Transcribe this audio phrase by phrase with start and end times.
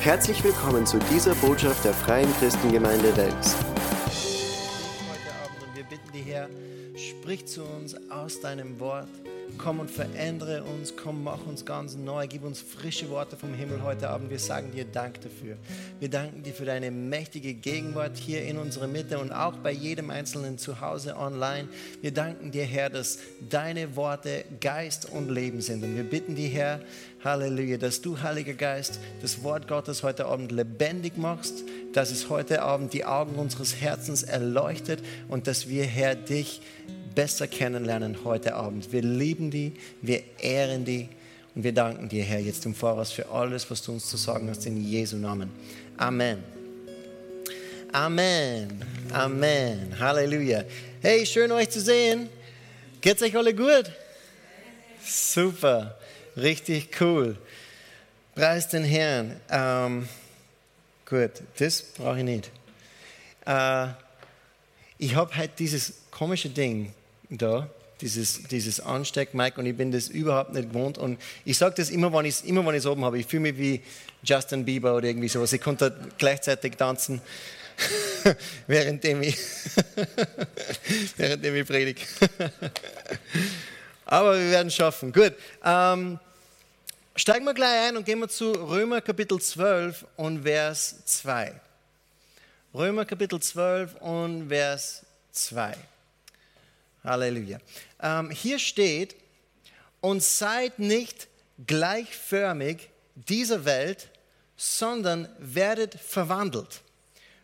[0.00, 3.56] Herzlich willkommen zu dieser Botschaft der Freien Christengemeinde Wels.
[3.56, 6.48] heute Abend und wir bitten dich, Herr,
[6.96, 9.08] sprich zu uns aus deinem Wort.
[9.56, 13.82] Komm und verändere uns, komm, mach uns ganz neu, gib uns frische Worte vom Himmel
[13.82, 14.30] heute Abend.
[14.30, 15.56] Wir sagen dir Dank dafür.
[15.98, 20.10] Wir danken dir für deine mächtige Gegenwart hier in unserer Mitte und auch bei jedem
[20.10, 21.68] Einzelnen zu Hause online.
[22.02, 23.18] Wir danken dir, Herr, dass
[23.48, 25.82] deine Worte Geist und Leben sind.
[25.82, 26.80] Und wir bitten dich, Herr,
[27.24, 32.62] Halleluja, dass du, Heiliger Geist, das Wort Gottes heute Abend lebendig machst, dass es heute
[32.62, 36.60] Abend die Augen unseres Herzens erleuchtet und dass wir, Herr, dich
[37.18, 38.92] besser kennenlernen heute Abend.
[38.92, 41.08] Wir lieben die, wir ehren die
[41.52, 44.48] und wir danken dir, Herr, jetzt im Voraus für alles, was du uns zu sagen
[44.48, 45.50] hast, in Jesu Namen.
[45.96, 46.44] Amen.
[47.90, 48.84] Amen.
[49.12, 49.98] Amen.
[49.98, 50.62] Halleluja.
[51.02, 52.28] Hey, schön euch zu sehen.
[53.00, 53.90] Geht's euch alle gut?
[55.04, 55.98] Super.
[56.36, 57.36] Richtig cool.
[58.36, 59.40] Preis den Herrn.
[59.50, 60.08] Ähm,
[61.04, 62.52] gut, das brauche ich nicht.
[63.44, 63.88] Äh,
[64.98, 66.92] ich habe halt dieses komische Ding
[67.30, 67.68] da,
[68.00, 70.98] dieses, dieses Ansteck-Mic und ich bin das überhaupt nicht gewohnt.
[70.98, 73.18] Und ich sage das immer, wenn ich es immer, wenn oben habe.
[73.18, 73.82] Ich fühle mich wie
[74.22, 75.52] Justin Bieber oder irgendwie sowas.
[75.52, 77.20] Ich konnte gleichzeitig tanzen,
[78.66, 79.36] währenddem ich,
[81.16, 82.02] währenddem ich predige.
[84.06, 85.12] Aber wir werden es schaffen.
[85.12, 85.34] Gut.
[85.64, 86.18] Ähm,
[87.18, 91.52] Steigen wir gleich ein und gehen wir zu Römer Kapitel 12 und Vers 2.
[92.72, 95.74] Römer Kapitel 12 und Vers 2.
[97.04, 97.58] Halleluja.
[98.00, 99.16] Ähm, hier steht,
[100.00, 101.28] und seid nicht
[101.66, 104.08] gleichförmig dieser Welt,
[104.56, 106.82] sondern werdet verwandelt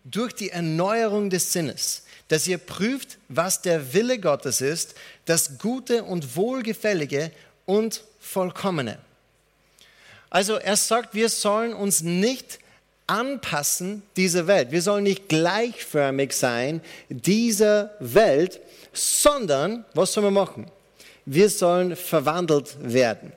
[0.05, 6.05] durch die Erneuerung des Sinnes, dass ihr prüft, was der Wille Gottes ist, das Gute
[6.05, 7.31] und Wohlgefällige
[7.65, 8.99] und Vollkommene.
[10.31, 12.59] Also er sagt, wir sollen uns nicht
[13.07, 14.71] anpassen dieser Welt.
[14.71, 18.61] Wir sollen nicht gleichförmig sein dieser Welt,
[18.93, 20.67] sondern, was sollen wir machen?
[21.27, 23.33] Wir sollen verwandelt werden.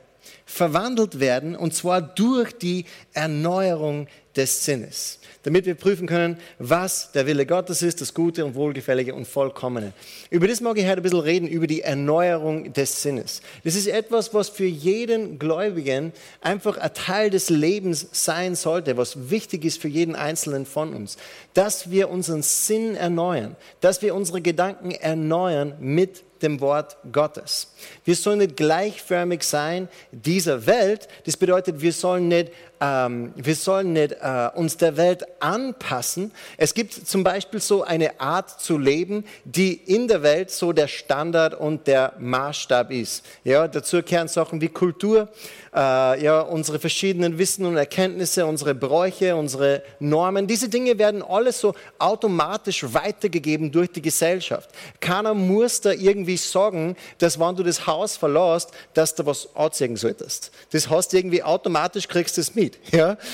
[0.48, 7.26] Verwandelt werden und zwar durch die Erneuerung des Sinnes damit wir prüfen können, was der
[7.26, 9.94] Wille Gottes ist, das Gute und Wohlgefällige und Vollkommene.
[10.30, 13.42] Über das mag ich heute ein bisschen reden, über die Erneuerung des Sinnes.
[13.64, 19.30] Das ist etwas, was für jeden Gläubigen einfach ein Teil des Lebens sein sollte, was
[19.30, 21.16] wichtig ist für jeden Einzelnen von uns.
[21.54, 27.74] Dass wir unseren Sinn erneuern, dass wir unsere Gedanken erneuern mit dem Wort Gottes.
[28.06, 31.08] Wir sollen nicht gleichförmig sein dieser Welt.
[31.26, 36.32] Das bedeutet, wir sollen nicht, ähm, wir sollen nicht äh, uns der Welt anpassen.
[36.58, 40.88] Es gibt zum Beispiel so eine Art zu leben, die in der Welt so der
[40.88, 43.26] Standard und der Maßstab ist.
[43.44, 45.30] Ja, dazu kehren Sachen wie Kultur,
[45.74, 50.48] äh, ja, unsere verschiedenen Wissen und Erkenntnisse, unsere Bräuche, unsere Normen.
[50.48, 54.70] Diese Dinge werden alles so automatisch weitergegeben durch die Gesellschaft.
[55.00, 59.96] Keiner muss da irgendwie sagen, dass wenn du das Haus verlässt, dass du was anziehen
[59.96, 60.52] solltest.
[60.72, 62.67] Das hast du irgendwie automatisch, kriegst du es mit.
[62.92, 63.18] Ja?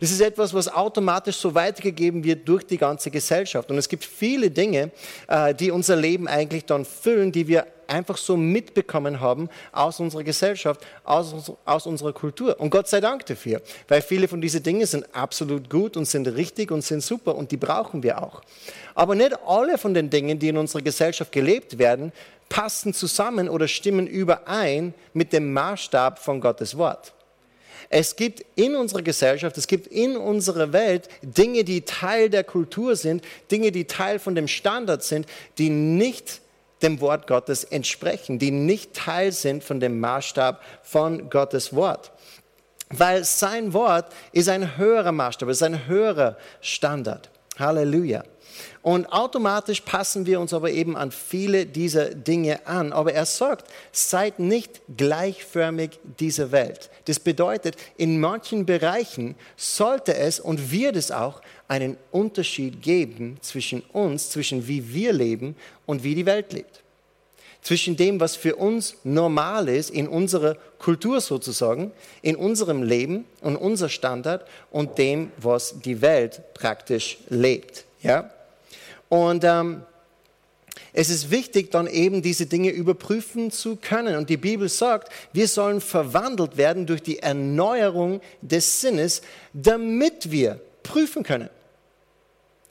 [0.00, 3.70] Das ist etwas, was automatisch so weitergegeben wird durch die ganze Gesellschaft.
[3.70, 4.90] Und es gibt viele Dinge,
[5.28, 10.24] äh, die unser Leben eigentlich dann füllen, die wir einfach so mitbekommen haben aus unserer
[10.24, 12.58] Gesellschaft, aus, aus unserer Kultur.
[12.58, 16.26] Und Gott sei Dank dafür, weil viele von diesen Dingen sind absolut gut und sind
[16.26, 18.42] richtig und sind super und die brauchen wir auch.
[18.94, 22.12] Aber nicht alle von den Dingen, die in unserer Gesellschaft gelebt werden,
[22.48, 27.12] passen zusammen oder stimmen überein mit dem Maßstab von Gottes Wort.
[27.94, 32.96] Es gibt in unserer Gesellschaft, es gibt in unserer Welt Dinge, die Teil der Kultur
[32.96, 35.26] sind, Dinge, die Teil von dem Standard sind,
[35.58, 36.40] die nicht
[36.80, 42.12] dem Wort Gottes entsprechen, die nicht Teil sind von dem Maßstab von Gottes Wort.
[42.88, 47.28] Weil sein Wort ist ein höherer Maßstab, ist ein höherer Standard.
[47.58, 48.24] Halleluja.
[48.82, 52.92] Und automatisch passen wir uns aber eben an viele dieser Dinge an.
[52.92, 56.90] Aber er sagt, seid nicht gleichförmig dieser Welt.
[57.04, 63.80] Das bedeutet, in manchen Bereichen sollte es und wird es auch einen Unterschied geben zwischen
[63.92, 65.56] uns, zwischen wie wir leben
[65.86, 66.80] und wie die Welt lebt.
[67.62, 73.56] Zwischen dem, was für uns normal ist, in unserer Kultur sozusagen, in unserem Leben und
[73.56, 77.84] unser Standard und dem, was die Welt praktisch lebt.
[78.02, 78.30] Ja?
[79.12, 79.82] Und ähm,
[80.94, 84.16] es ist wichtig, dann eben diese Dinge überprüfen zu können.
[84.16, 89.20] Und die Bibel sagt, wir sollen verwandelt werden durch die Erneuerung des Sinnes,
[89.52, 91.50] damit wir prüfen können.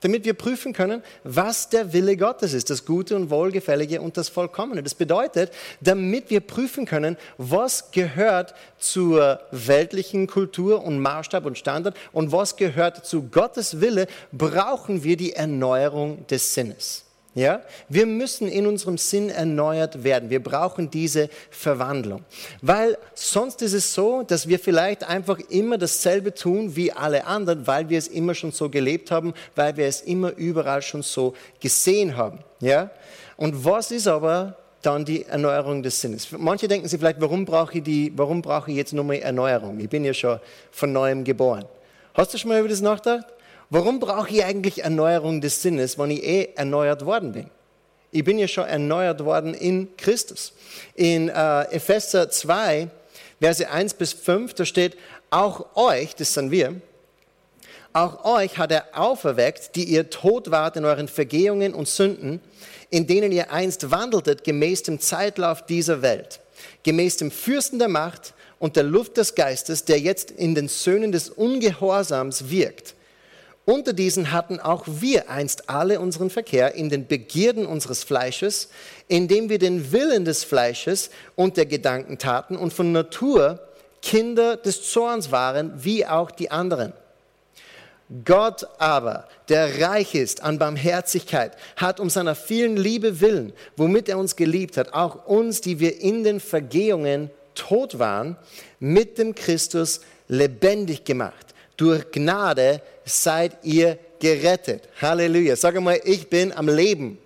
[0.02, 4.28] Damit wir prüfen können, was der Wille Gottes ist, das Gute und Wohlgefällige und das
[4.28, 4.82] Vollkommene.
[4.82, 5.50] Das bedeutet,
[5.80, 12.56] damit wir prüfen können, was gehört zur weltlichen Kultur und Maßstab und Standard und was
[12.56, 17.04] gehört zu Gottes Wille, brauchen wir die Erneuerung des Sinnes.
[17.34, 17.62] Ja?
[17.88, 20.28] Wir müssen in unserem Sinn erneuert werden.
[20.28, 22.24] Wir brauchen diese Verwandlung.
[22.60, 27.66] Weil sonst ist es so, dass wir vielleicht einfach immer dasselbe tun wie alle anderen,
[27.66, 31.34] weil wir es immer schon so gelebt haben, weil wir es immer überall schon so
[31.60, 32.40] gesehen haben.
[32.60, 32.90] Ja?
[33.36, 36.28] Und was ist aber dann die Erneuerung des Sinnes?
[36.32, 39.80] Manche denken sich vielleicht, warum brauche ich, die, warum brauche ich jetzt nochmal Erneuerung?
[39.80, 40.38] Ich bin ja schon
[40.70, 41.64] von neuem geboren.
[42.14, 43.26] Hast du schon mal über das nachgedacht?
[43.74, 47.46] Warum brauche ich eigentlich Erneuerung des Sinnes, wenn ich eh erneuert worden bin?
[48.10, 50.52] Ich bin ja schon erneuert worden in Christus.
[50.94, 52.90] In äh, Epheser 2,
[53.40, 54.98] Verse 1 bis 5, da steht,
[55.30, 56.82] auch euch, das sind wir,
[57.94, 62.42] auch euch hat er auferweckt, die ihr tot wart in euren Vergehungen und Sünden,
[62.90, 66.40] in denen ihr einst wandeltet gemäß dem Zeitlauf dieser Welt,
[66.82, 71.10] gemäß dem Fürsten der Macht und der Luft des Geistes, der jetzt in den Söhnen
[71.10, 72.96] des Ungehorsams wirkt
[73.64, 78.68] unter diesen hatten auch wir einst alle unseren Verkehr in den Begierden unseres Fleisches,
[79.08, 83.60] indem wir den Willen des Fleisches und der Gedanken taten und von Natur
[84.02, 86.92] Kinder des Zorns waren, wie auch die anderen.
[88.24, 94.18] Gott aber, der reich ist an Barmherzigkeit, hat um seiner vielen Liebe willen, womit er
[94.18, 98.36] uns geliebt hat, auch uns, die wir in den Vergehungen tot waren,
[98.80, 101.54] mit dem Christus lebendig gemacht.
[101.76, 104.88] Durch Gnade seid ihr gerettet.
[105.00, 105.56] Halleluja.
[105.56, 107.18] Sag mal, ich bin am Leben.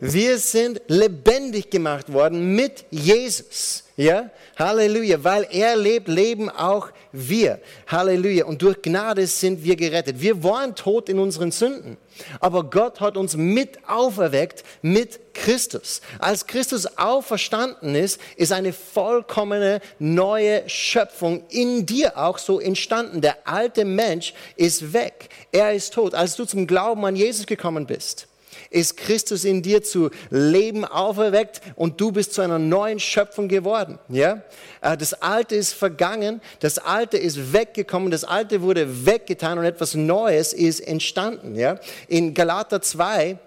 [0.00, 3.84] Wir sind lebendig gemacht worden mit Jesus.
[3.96, 4.30] Ja?
[4.56, 5.22] Halleluja.
[5.24, 7.60] Weil er lebt, leben auch wir.
[7.86, 8.44] Halleluja.
[8.44, 10.20] Und durch Gnade sind wir gerettet.
[10.20, 11.96] Wir waren tot in unseren Sünden.
[12.40, 16.00] Aber Gott hat uns mit auferweckt mit Christus.
[16.18, 23.20] Als Christus auferstanden ist, ist eine vollkommene neue Schöpfung in dir auch so entstanden.
[23.20, 25.28] Der alte Mensch ist weg.
[25.52, 26.14] Er ist tot.
[26.14, 28.27] Als du zum Glauben an Jesus gekommen bist,
[28.70, 33.98] ist Christus in dir zu Leben auferweckt und du bist zu einer neuen Schöpfung geworden.
[34.08, 34.42] Ja?
[34.80, 39.94] Äh, das Alte ist vergangen, das Alte ist weggekommen, das Alte wurde weggetan und etwas
[39.94, 41.54] Neues ist entstanden.
[41.54, 41.78] Ja?
[42.08, 43.38] In Galater 2,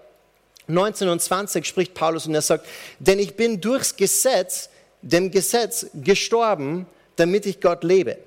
[0.66, 2.66] 19 und 20 spricht Paulus und er sagt,
[2.98, 4.70] denn ich bin durchs Gesetz,
[5.02, 6.86] dem Gesetz gestorben,
[7.16, 8.18] damit ich Gott lebe.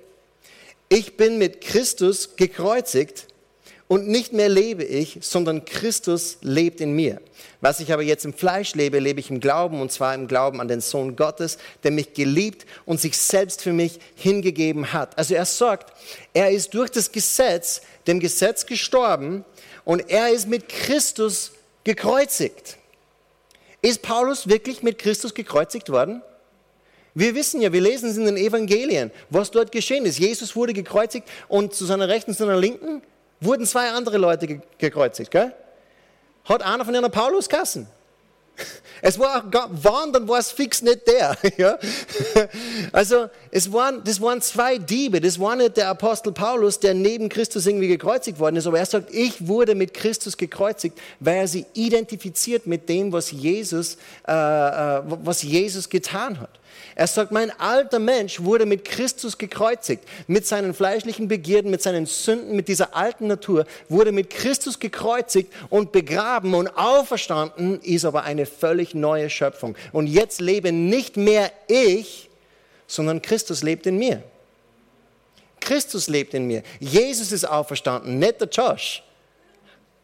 [0.89, 3.27] Ich bin mit Christus gekreuzigt
[3.87, 7.21] und nicht mehr lebe ich, sondern Christus lebt in mir.
[7.61, 10.59] Was ich aber jetzt im Fleisch lebe, lebe ich im Glauben, und zwar im Glauben
[10.59, 15.15] an den Sohn Gottes, der mich geliebt und sich selbst für mich hingegeben hat.
[15.17, 15.93] Also er sagt,
[16.33, 19.45] er ist durch das Gesetz, dem Gesetz gestorben,
[19.83, 21.51] und er ist mit Christus
[21.83, 22.77] gekreuzigt.
[23.83, 26.23] Ist Paulus wirklich mit Christus gekreuzigt worden?
[27.13, 30.17] Wir wissen ja, wir lesen es in den Evangelien, was dort geschehen ist.
[30.17, 33.03] Jesus wurde gekreuzigt und zu seiner Rechten, zu seiner Linken
[33.39, 35.31] wurden zwei andere Leute gekreuzigt.
[35.31, 35.53] Gell?
[36.45, 37.87] Hat einer von ihnen Paulus Kassen.
[39.01, 41.37] Es war, waren, dann war es fix nicht der.
[41.57, 41.77] Ja?
[42.91, 45.19] Also es waren, das waren zwei Diebe.
[45.19, 48.85] Das war nicht der Apostel Paulus, der neben Christus irgendwie gekreuzigt worden ist, aber er
[48.85, 53.97] sagt, ich wurde mit Christus gekreuzigt, weil er sie identifiziert mit dem, was Jesus,
[54.27, 56.49] äh, äh was Jesus getan hat.
[56.95, 62.05] Er sagt, mein alter Mensch wurde mit Christus gekreuzigt, mit seinen fleischlichen Begierden, mit seinen
[62.05, 68.23] Sünden, mit dieser alten Natur, wurde mit Christus gekreuzigt und begraben und auferstanden, ist aber
[68.23, 69.75] eine völlig neue Schöpfung.
[69.91, 72.29] Und jetzt lebe nicht mehr ich,
[72.87, 74.23] sondern Christus lebt in mir.
[75.59, 76.63] Christus lebt in mir.
[76.79, 79.03] Jesus ist auferstanden, nicht der Josh.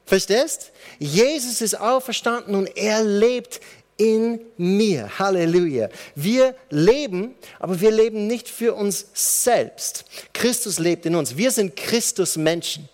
[0.05, 0.72] Verstehst?
[1.00, 3.62] Jesus ist auferstanden und er lebt
[4.01, 5.20] in mir.
[5.20, 5.89] Halleluja.
[6.15, 10.05] Wir leben, aber wir leben nicht für uns selbst.
[10.34, 11.38] Christus lebt in uns.
[11.38, 12.89] Wir sind Christus Menschen.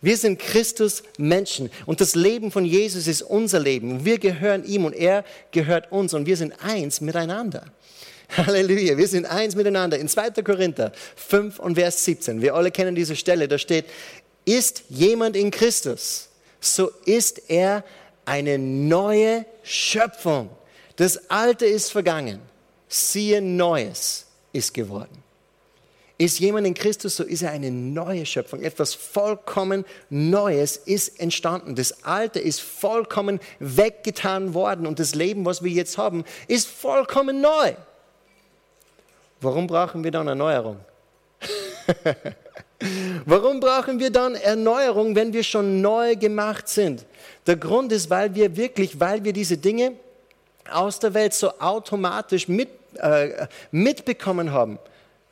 [0.00, 4.04] Wir sind Christus Menschen und das Leben von Jesus ist unser Leben.
[4.04, 7.64] Wir gehören ihm und er gehört uns und wir sind eins miteinander.
[8.36, 9.98] Halleluja, wir sind eins miteinander.
[9.98, 10.42] In 2.
[10.44, 13.86] Korinther 5 und Vers 17, wir alle kennen diese Stelle, da steht,
[14.44, 16.28] ist jemand in Christus,
[16.60, 17.82] so ist er
[18.26, 20.50] eine neue Schöpfung.
[20.96, 22.40] Das Alte ist vergangen.
[22.88, 25.22] Siehe, Neues ist geworden.
[26.18, 28.62] Ist jemand in Christus, so ist er eine neue Schöpfung.
[28.62, 31.74] Etwas vollkommen Neues ist entstanden.
[31.74, 37.42] Das Alte ist vollkommen weggetan worden und das Leben, was wir jetzt haben, ist vollkommen
[37.42, 37.74] neu.
[39.42, 40.80] Warum brauchen wir dann Erneuerung?
[43.24, 47.06] Warum brauchen wir dann Erneuerung, wenn wir schon neu gemacht sind?
[47.46, 49.92] Der Grund ist, weil wir wirklich, weil wir diese Dinge
[50.70, 54.78] aus der Welt so automatisch mit, äh, mitbekommen haben,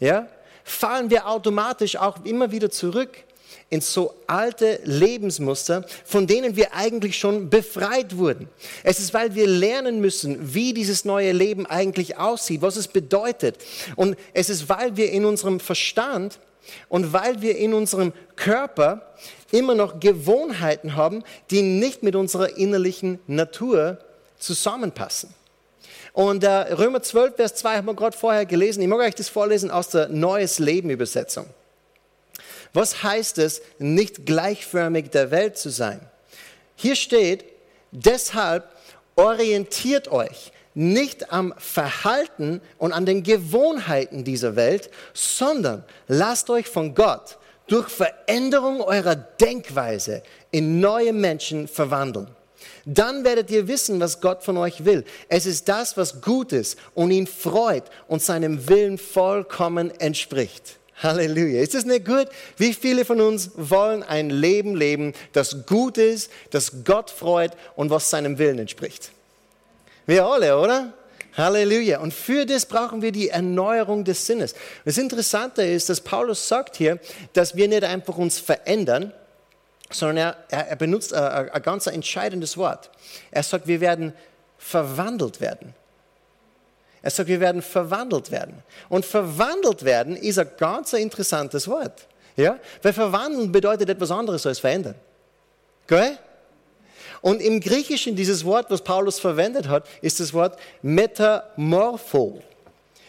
[0.00, 0.26] ja,
[0.62, 3.10] fallen wir automatisch auch immer wieder zurück
[3.70, 8.48] in so alte Lebensmuster, von denen wir eigentlich schon befreit wurden.
[8.82, 13.58] Es ist, weil wir lernen müssen, wie dieses neue Leben eigentlich aussieht, was es bedeutet.
[13.96, 16.38] Und es ist, weil wir in unserem Verstand
[16.88, 19.14] und weil wir in unserem Körper
[19.50, 23.98] immer noch Gewohnheiten haben, die nicht mit unserer innerlichen Natur
[24.38, 25.32] zusammenpassen.
[26.12, 28.82] Und äh, Römer 12, Vers 2 haben wir gerade vorher gelesen.
[28.82, 31.46] Ich mag euch das vorlesen aus der Neues Leben Übersetzung.
[32.72, 36.00] Was heißt es, nicht gleichförmig der Welt zu sein?
[36.76, 37.44] Hier steht,
[37.92, 38.68] deshalb
[39.16, 46.94] orientiert euch nicht am Verhalten und an den Gewohnheiten dieser Welt, sondern lasst euch von
[46.94, 52.28] Gott durch Veränderung eurer Denkweise in neue Menschen verwandeln.
[52.84, 55.04] Dann werdet ihr wissen, was Gott von euch will.
[55.28, 60.78] Es ist das, was gut ist und ihn freut und seinem Willen vollkommen entspricht.
[61.02, 61.60] Halleluja.
[61.60, 62.28] Ist das nicht gut?
[62.56, 67.90] Wie viele von uns wollen ein Leben leben, das gut ist, das Gott freut und
[67.90, 69.10] was seinem Willen entspricht?
[70.06, 70.92] Wir alle, oder?
[71.36, 71.98] Halleluja.
[71.98, 74.54] Und für das brauchen wir die Erneuerung des Sinnes.
[74.84, 77.00] Das Interessante ist, dass Paulus sagt hier,
[77.32, 79.12] dass wir nicht einfach uns verändern,
[79.90, 82.90] sondern er, er benutzt ein, ein ganz entscheidendes Wort.
[83.30, 84.12] Er sagt, wir werden
[84.58, 85.74] verwandelt werden.
[87.02, 88.62] Er sagt, wir werden verwandelt werden.
[88.88, 92.06] Und verwandelt werden ist ein ganz interessantes Wort.
[92.36, 92.58] Ja?
[92.82, 94.94] Weil verwandeln bedeutet etwas anderes als verändern.
[95.84, 96.16] Okay?
[97.24, 102.42] Und im Griechischen dieses Wort, was Paulus verwendet hat, ist das Wort Metamorpho.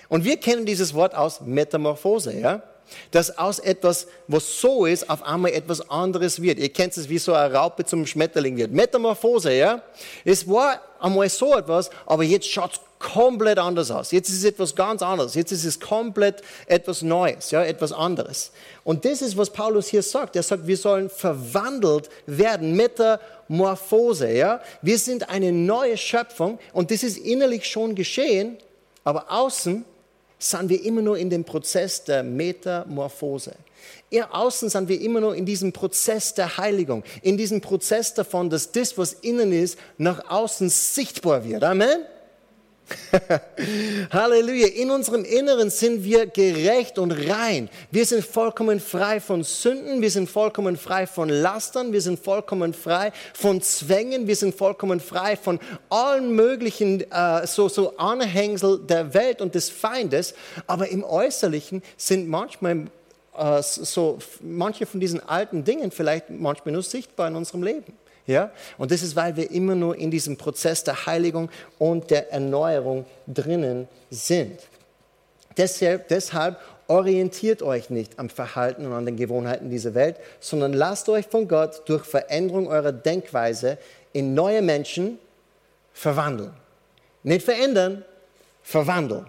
[0.08, 2.64] Und wir kennen dieses Wort aus Metamorphose, ja?
[3.12, 6.60] Dass aus etwas, was so ist, auf einmal etwas anderes wird.
[6.60, 8.72] Ihr kennt es, wie so eine Raupe zum Schmetterling wird.
[8.72, 9.82] Metamorphose, ja?
[10.24, 14.12] Es war einmal so etwas, aber jetzt schaut es komplett anders aus.
[14.12, 15.36] Jetzt ist es etwas ganz anderes.
[15.36, 18.52] Jetzt ist es komplett etwas Neues, ja, etwas anderes.
[18.84, 20.36] Und das ist, was Paulus hier sagt.
[20.36, 24.62] Er sagt, wir sollen verwandelt werden, Metamorphose, ja.
[24.82, 28.58] Wir sind eine neue Schöpfung und das ist innerlich schon geschehen,
[29.04, 29.86] aber außen
[30.40, 33.56] sind wir immer nur in dem Prozess der Metamorphose.
[34.10, 38.50] Ihr außen sind wir immer nur in diesem Prozess der Heiligung, in diesem Prozess davon,
[38.50, 41.64] dass das, was innen ist, nach außen sichtbar wird.
[41.64, 42.06] Amen.
[44.12, 44.68] Halleluja.
[44.68, 47.70] In unserem Inneren sind wir gerecht und rein.
[47.92, 50.02] Wir sind vollkommen frei von Sünden.
[50.02, 51.92] Wir sind vollkommen frei von Lastern.
[51.94, 54.28] Wir sind vollkommen frei von Zwängen.
[54.28, 59.70] Wir sind vollkommen frei von allen möglichen äh, so, so Anhängsel der Welt und des
[59.70, 60.36] Feindes.
[60.68, 62.88] Aber im Äußerlichen sind manchmal
[63.38, 67.94] äh, so manche von diesen alten Dingen vielleicht manchmal nur sichtbar in unserem Leben.
[68.28, 68.52] Ja?
[68.78, 73.06] Und das ist, weil wir immer nur in diesem Prozess der Heiligung und der Erneuerung
[73.28, 74.60] drinnen sind.
[75.58, 81.10] Deshalb, deshalb orientiert euch nicht am Verhalten und an den Gewohnheiten dieser Welt, sondern lasst
[81.10, 83.78] euch von Gott durch Veränderung eurer Denkweise
[84.14, 85.18] in neue Menschen
[85.94, 86.54] verwandeln.
[87.24, 88.04] Nicht verändern,
[88.62, 89.26] verwandeln.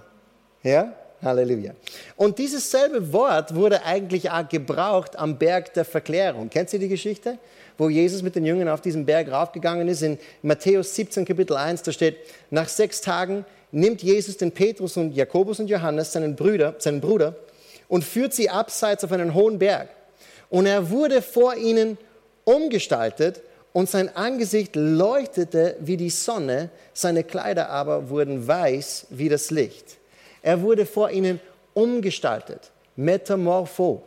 [0.62, 0.92] Ja?
[1.22, 1.72] Halleluja.
[2.16, 6.50] Und dieses selbe Wort wurde eigentlich auch gebraucht am Berg der Verklärung.
[6.50, 7.38] Kennt ihr die Geschichte?
[7.78, 11.82] Wo Jesus mit den Jüngern auf diesen Berg raufgegangen ist, in Matthäus 17, Kapitel 1,
[11.82, 12.16] da steht,
[12.50, 17.36] nach sechs Tagen nimmt Jesus den Petrus und Jakobus und Johannes, seinen Brüder, seinen Bruder,
[17.88, 19.88] und führt sie abseits auf einen hohen Berg.
[20.48, 21.98] Und er wurde vor ihnen
[22.44, 23.42] umgestaltet
[23.72, 29.98] und sein Angesicht leuchtete wie die Sonne, seine Kleider aber wurden weiß wie das Licht.
[30.42, 31.40] Er wurde vor ihnen
[31.74, 34.02] umgestaltet, metamorpho,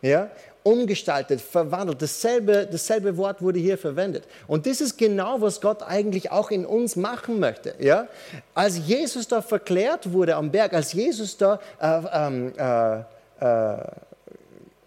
[0.00, 0.30] ja,
[0.62, 2.00] umgestaltet, verwandelt.
[2.00, 4.24] Dasselbe, dasselbe Wort wurde hier verwendet.
[4.46, 7.74] Und das ist genau, was Gott eigentlich auch in uns machen möchte.
[7.78, 8.08] Ja?
[8.54, 12.98] Als Jesus da verklärt wurde am Berg, als Jesus da äh, ähm, äh,
[13.44, 13.78] äh,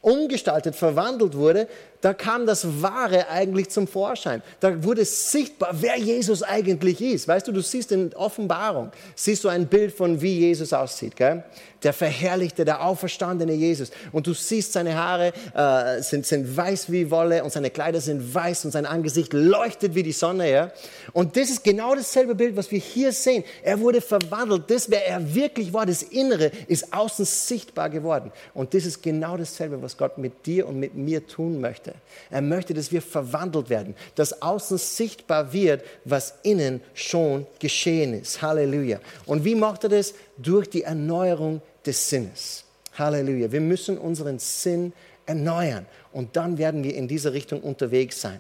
[0.02, 1.68] umgestaltet, verwandelt wurde,
[2.06, 4.44] da kam das Wahre eigentlich zum Vorschein.
[4.60, 7.28] Da wurde sichtbar, wer Jesus eigentlich ist.
[7.28, 11.16] Weißt du, du siehst in Offenbarung, siehst du ein Bild von, wie Jesus aussieht.
[11.16, 11.44] Gell?
[11.82, 13.90] Der verherrlichte, der auferstandene Jesus.
[14.12, 18.36] Und du siehst, seine Haare äh, sind, sind weiß wie Wolle und seine Kleider sind
[18.36, 20.52] weiß und sein Angesicht leuchtet wie die Sonne.
[20.52, 20.72] Ja?
[21.12, 23.44] Und das ist genau dasselbe Bild, was wir hier sehen.
[23.64, 24.70] Er wurde verwandelt.
[24.70, 28.32] Das, wer er wirklich war, das Innere, ist außen sichtbar geworden.
[28.54, 31.95] Und das ist genau dasselbe, was Gott mit dir und mit mir tun möchte.
[32.30, 38.42] Er möchte, dass wir verwandelt werden, dass außen sichtbar wird, was innen schon geschehen ist.
[38.42, 39.00] Halleluja.
[39.26, 40.14] Und wie macht er das?
[40.38, 42.64] Durch die Erneuerung des Sinnes.
[42.98, 43.52] Halleluja.
[43.52, 44.94] Wir müssen unseren Sinn
[45.26, 45.86] erneuern.
[46.14, 48.40] Und dann werden wir in diese Richtung unterwegs sein.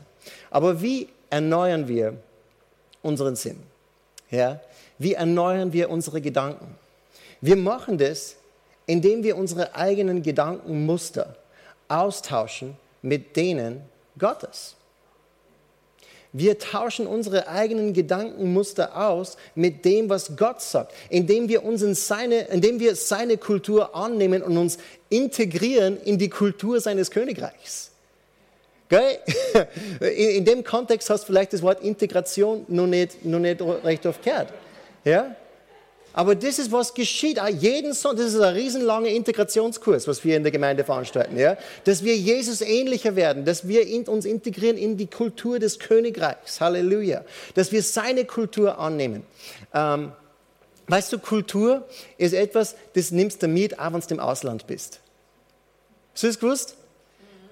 [0.49, 2.17] Aber wie erneuern wir
[3.01, 3.59] unseren Sinn?
[4.31, 4.61] Ja?
[4.97, 6.75] Wie erneuern wir unsere Gedanken?
[7.41, 8.37] Wir machen das,
[8.85, 11.35] indem wir unsere eigenen Gedankenmuster
[11.87, 13.81] austauschen mit denen
[14.17, 14.75] Gottes.
[16.33, 21.95] Wir tauschen unsere eigenen Gedankenmuster aus mit dem, was Gott sagt, indem wir, uns in
[21.95, 27.91] seine, indem wir seine Kultur annehmen und uns integrieren in die Kultur seines Königreichs.
[28.89, 29.17] Gell?
[30.01, 34.21] In, dem Kontext hast du vielleicht das Wort Integration noch nicht, noch nicht recht oft
[34.21, 34.53] gehört.
[35.03, 35.35] Ja?
[36.17, 37.41] Aber das ist, was geschieht.
[37.59, 41.37] Jeden Sonntag, das ist ein riesenlanger Integrationskurs, was wir in der Gemeinde veranstalten.
[41.37, 41.57] Ja?
[41.83, 46.61] Dass wir Jesus ähnlicher werden, dass wir uns integrieren in die Kultur des Königreichs.
[46.61, 47.25] Halleluja.
[47.55, 49.23] Dass wir seine Kultur annehmen.
[49.73, 50.13] Ähm,
[50.87, 51.85] weißt du, Kultur
[52.17, 55.01] ist etwas, das nimmst du mit, auch wenn du im Ausland bist.
[56.13, 56.75] Hast du das gewusst?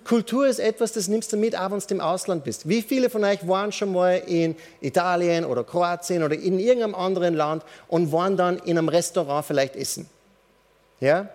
[0.05, 2.67] Kultur ist etwas, das nimmst du mit, auch wenn du im Ausland bist.
[2.67, 7.35] Wie viele von euch waren schon mal in Italien oder Kroatien oder in irgendeinem anderen
[7.35, 10.09] Land und waren dann in einem Restaurant vielleicht essen?
[10.99, 11.29] Ja?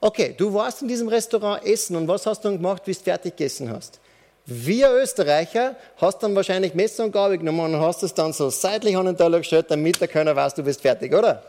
[0.00, 3.04] Okay, du warst in diesem Restaurant essen und was hast du dann gemacht, bis du
[3.04, 4.00] fertig gegessen hast?
[4.46, 8.96] Wir Österreicher hast dann wahrscheinlich Messer und Gabel genommen und hast es dann so seitlich
[8.96, 11.42] an den Teller gestellt, damit der Kölner weiß, du bist fertig, oder?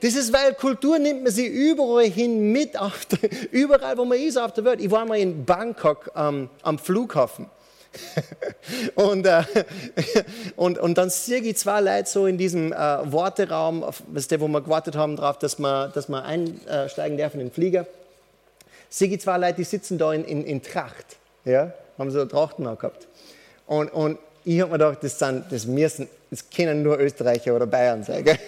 [0.00, 2.92] Das ist, weil Kultur nimmt man sie überall hin mit, der,
[3.50, 4.80] überall wo man ist auf der Welt.
[4.80, 7.46] Ich war mal in Bangkok ähm, am Flughafen.
[8.94, 9.42] und, äh,
[10.56, 14.48] und, und dann sehe ich zwei Leute so in diesem äh, Warteraum, weißt du, wo
[14.48, 17.86] wir gewartet haben darauf, dass wir, dass wir einsteigen dürfen in den Flieger.
[18.88, 21.16] Sehe ich zwei Leute, die sitzen da in, in, in Tracht.
[21.44, 21.72] Ja?
[21.98, 23.08] Haben so Trachten gehabt.
[23.66, 27.66] Und, und ich habe mir gedacht, das, sind, das müssen es können nur Österreicher oder
[27.66, 28.24] Bayern sein.
[28.24, 28.38] Gell?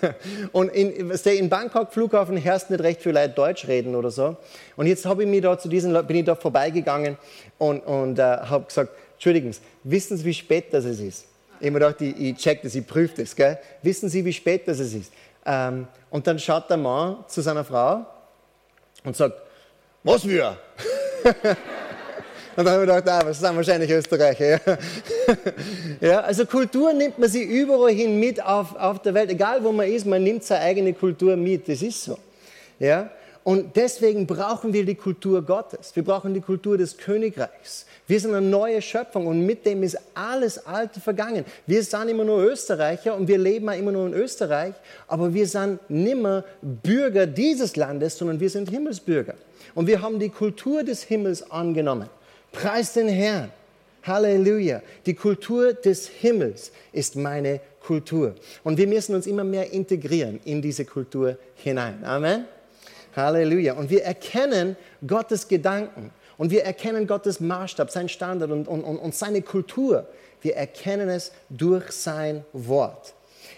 [0.52, 4.36] Und in, in Bangkok Flughafen herrscht nicht recht viele Leute Deutsch reden oder so.
[4.76, 7.16] Und jetzt ich mich da zu diesen bin ich da vorbeigegangen
[7.58, 11.00] und, und äh, habe gesagt, Entschuldigen Sie, wissen Sie, wie spät das ist?
[11.00, 13.34] Ich habe mir gedacht, ich, ich check das, ich prüfe das.
[13.34, 13.58] Gell?
[13.82, 15.12] Wissen Sie, wie spät das ist?
[15.44, 18.06] Ähm, und dann schaut der Mann zu seiner Frau
[19.02, 19.34] und sagt,
[20.04, 20.56] was wir?
[22.58, 24.60] Und dann habe ich gedacht, ah, das sind wahrscheinlich Österreicher.
[24.66, 24.78] Ja.
[26.00, 29.30] ja, also Kultur nimmt man sie überall hin mit auf, auf der Welt.
[29.30, 31.68] Egal wo man ist, man nimmt seine eigene Kultur mit.
[31.68, 32.18] Das ist so.
[32.80, 33.10] Ja?
[33.44, 35.94] Und deswegen brauchen wir die Kultur Gottes.
[35.94, 37.86] Wir brauchen die Kultur des Königreichs.
[38.08, 41.44] Wir sind eine neue Schöpfung und mit dem ist alles Alte vergangen.
[41.64, 44.74] Wir sind immer nur Österreicher und wir leben immer nur in Österreich,
[45.06, 49.34] aber wir sind nimmer Bürger dieses Landes, sondern wir sind Himmelsbürger.
[49.76, 52.10] Und wir haben die Kultur des Himmels angenommen.
[52.52, 53.50] Preis den Herrn.
[54.04, 54.82] Halleluja.
[55.06, 58.34] Die Kultur des Himmels ist meine Kultur.
[58.64, 62.04] Und wir müssen uns immer mehr integrieren in diese Kultur hinein.
[62.04, 62.46] Amen.
[63.14, 63.74] Halleluja.
[63.74, 69.14] Und wir erkennen Gottes Gedanken und wir erkennen Gottes Maßstab, sein Standard und, und, und
[69.14, 70.06] seine Kultur.
[70.40, 73.14] Wir erkennen es durch sein Wort.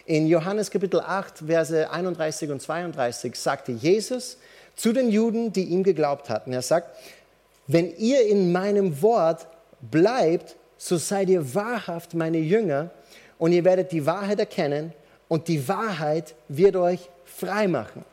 [0.07, 4.39] In Johannes Kapitel 8, Verse 31 und 32 sagte Jesus
[4.77, 6.97] zu den Juden, die ihm geglaubt hatten, er sagt,
[7.73, 9.47] wenn ihr in meinem Wort
[9.81, 12.91] bleibt, so seid ihr wahrhaft meine Jünger
[13.39, 14.93] und ihr werdet die Wahrheit erkennen
[15.29, 18.05] und die Wahrheit wird euch frei machen.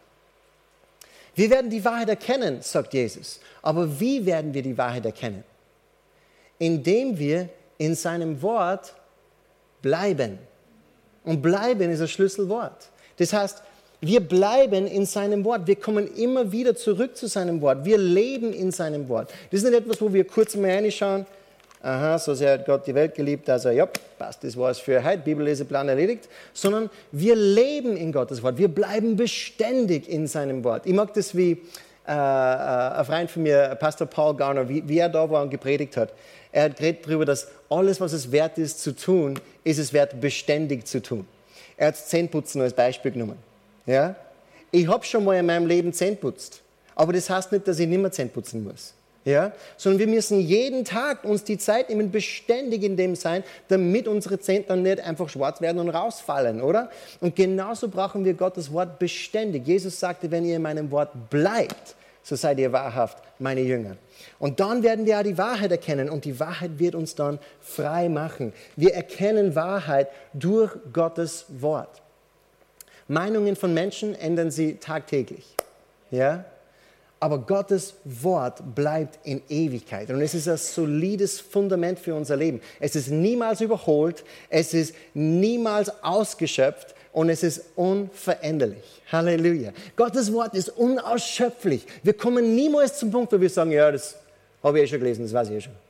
[1.34, 3.40] Wir werden die Wahrheit erkennen, sagt Jesus.
[3.64, 5.44] Aber wie werden wir die Wahrheit erkennen?
[6.60, 8.94] Indem wir in seinem Wort
[9.82, 10.38] bleiben.
[11.24, 12.90] Und bleiben ist ein Schlüsselwort.
[13.18, 13.64] Das heißt,
[14.02, 15.66] wir bleiben in seinem Wort.
[15.66, 17.84] Wir kommen immer wieder zurück zu seinem Wort.
[17.84, 19.34] Wir leben in seinem Wort.
[19.52, 21.26] Das ist nicht etwas, wo wir kurz mal reinschauen.
[21.82, 25.04] Aha, so sehr hat Gott die Welt geliebt, also ja, passt, das war es für
[25.04, 26.28] heute, Bibelleseplan erledigt.
[26.54, 28.58] Sondern wir leben in Gottes Wort.
[28.58, 30.86] Wir bleiben beständig in seinem Wort.
[30.86, 31.52] Ich mag das wie
[32.08, 35.50] äh, äh, ein Freund von mir, Pastor Paul Garner, wie, wie er da war und
[35.50, 36.14] gepredigt hat.
[36.52, 40.20] Er hat geredet darüber, dass alles, was es wert ist zu tun, ist es wert,
[40.20, 41.28] beständig zu tun.
[41.76, 43.47] Er hat Zähneputzen als Beispiel genommen.
[43.88, 44.16] Ja?
[44.70, 46.62] Ich habe schon mal in meinem Leben Zähne putzt.
[46.94, 48.94] Aber das heißt nicht, dass ich nicht mehr Zähne putzen muss.
[49.26, 49.52] Ja?
[49.78, 54.40] Sondern wir müssen jeden Tag uns die Zeit nehmen, beständig in dem sein, damit unsere
[54.40, 56.90] Zähne dann nicht einfach schwarz werden und rausfallen, oder?
[57.22, 59.66] Und genauso brauchen wir Gottes Wort beständig.
[59.68, 63.96] Jesus sagte, wenn ihr in meinem Wort bleibt, so seid ihr wahrhaft meine Jünger.
[64.40, 68.10] Und dann werden wir auch die Wahrheit erkennen und die Wahrheit wird uns dann frei
[68.10, 68.54] machen.
[68.76, 72.02] Wir erkennen Wahrheit durch Gottes Wort.
[73.08, 75.46] Meinungen von Menschen ändern sie tagtäglich.
[76.12, 76.46] Ja?
[77.20, 80.10] Aber Gottes Wort bleibt in Ewigkeit.
[80.10, 82.62] Und es ist ein solides Fundament für unser Leben.
[82.80, 89.02] Es ist niemals überholt, es ist niemals ausgeschöpft und es ist unveränderlich.
[89.12, 89.72] Halleluja.
[89.96, 91.88] Gottes Wort ist unausschöpflich.
[92.04, 94.16] Wir kommen niemals zum Punkt, wo wir sagen, ja, das
[94.62, 95.87] habe ich eh schon gelesen, das weiß ich eh schon.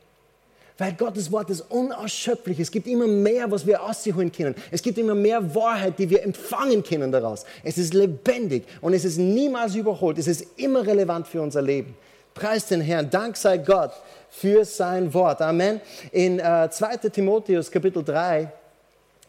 [0.80, 2.60] Weil Gottes Wort ist unausschöpflich.
[2.60, 4.54] Es gibt immer mehr, was wir ausholen können.
[4.70, 7.44] Es gibt immer mehr Wahrheit, die wir empfangen können daraus.
[7.64, 10.18] Es ist lebendig und es ist niemals überholt.
[10.18, 11.96] Es ist immer relevant für unser Leben.
[12.32, 13.10] Preis den Herrn.
[13.10, 13.90] Dank sei Gott
[14.30, 15.42] für sein Wort.
[15.42, 15.80] Amen.
[16.12, 16.96] In äh, 2.
[17.08, 18.48] Timotheus Kapitel 3,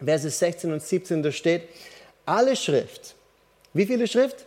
[0.06, 1.64] Verse 16 und 17, da steht,
[2.28, 3.16] alle Schrift.
[3.74, 4.46] Wie viele Schrift?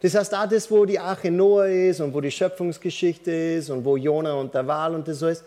[0.00, 3.84] Das heißt, auch das, wo die Arche Noah ist und wo die Schöpfungsgeschichte ist und
[3.84, 5.44] wo Jona und der Wal und das so ist,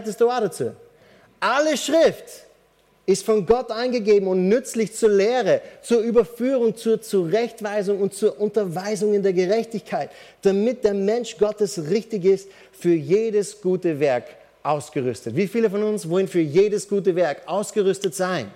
[0.00, 0.72] das da auch dazu.
[1.40, 2.24] Alle Schrift
[3.04, 9.12] ist von Gott eingegeben und nützlich zur Lehre, zur Überführung, zur Zurechtweisung und zur Unterweisung
[9.12, 10.10] in der Gerechtigkeit,
[10.42, 14.24] damit der Mensch Gottes richtig ist, für jedes gute Werk
[14.62, 15.34] ausgerüstet.
[15.34, 18.50] Wie viele von uns wollen für jedes gute Werk ausgerüstet sein?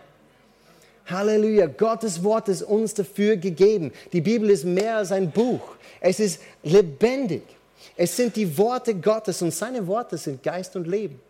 [1.07, 3.93] Halleluja, Gottes Wort ist uns dafür gegeben.
[4.13, 5.77] Die Bibel ist mehr als ein Buch.
[6.01, 7.43] Es ist lebendig.
[7.97, 11.21] Es sind die Worte Gottes und seine Worte sind Geist und Leben.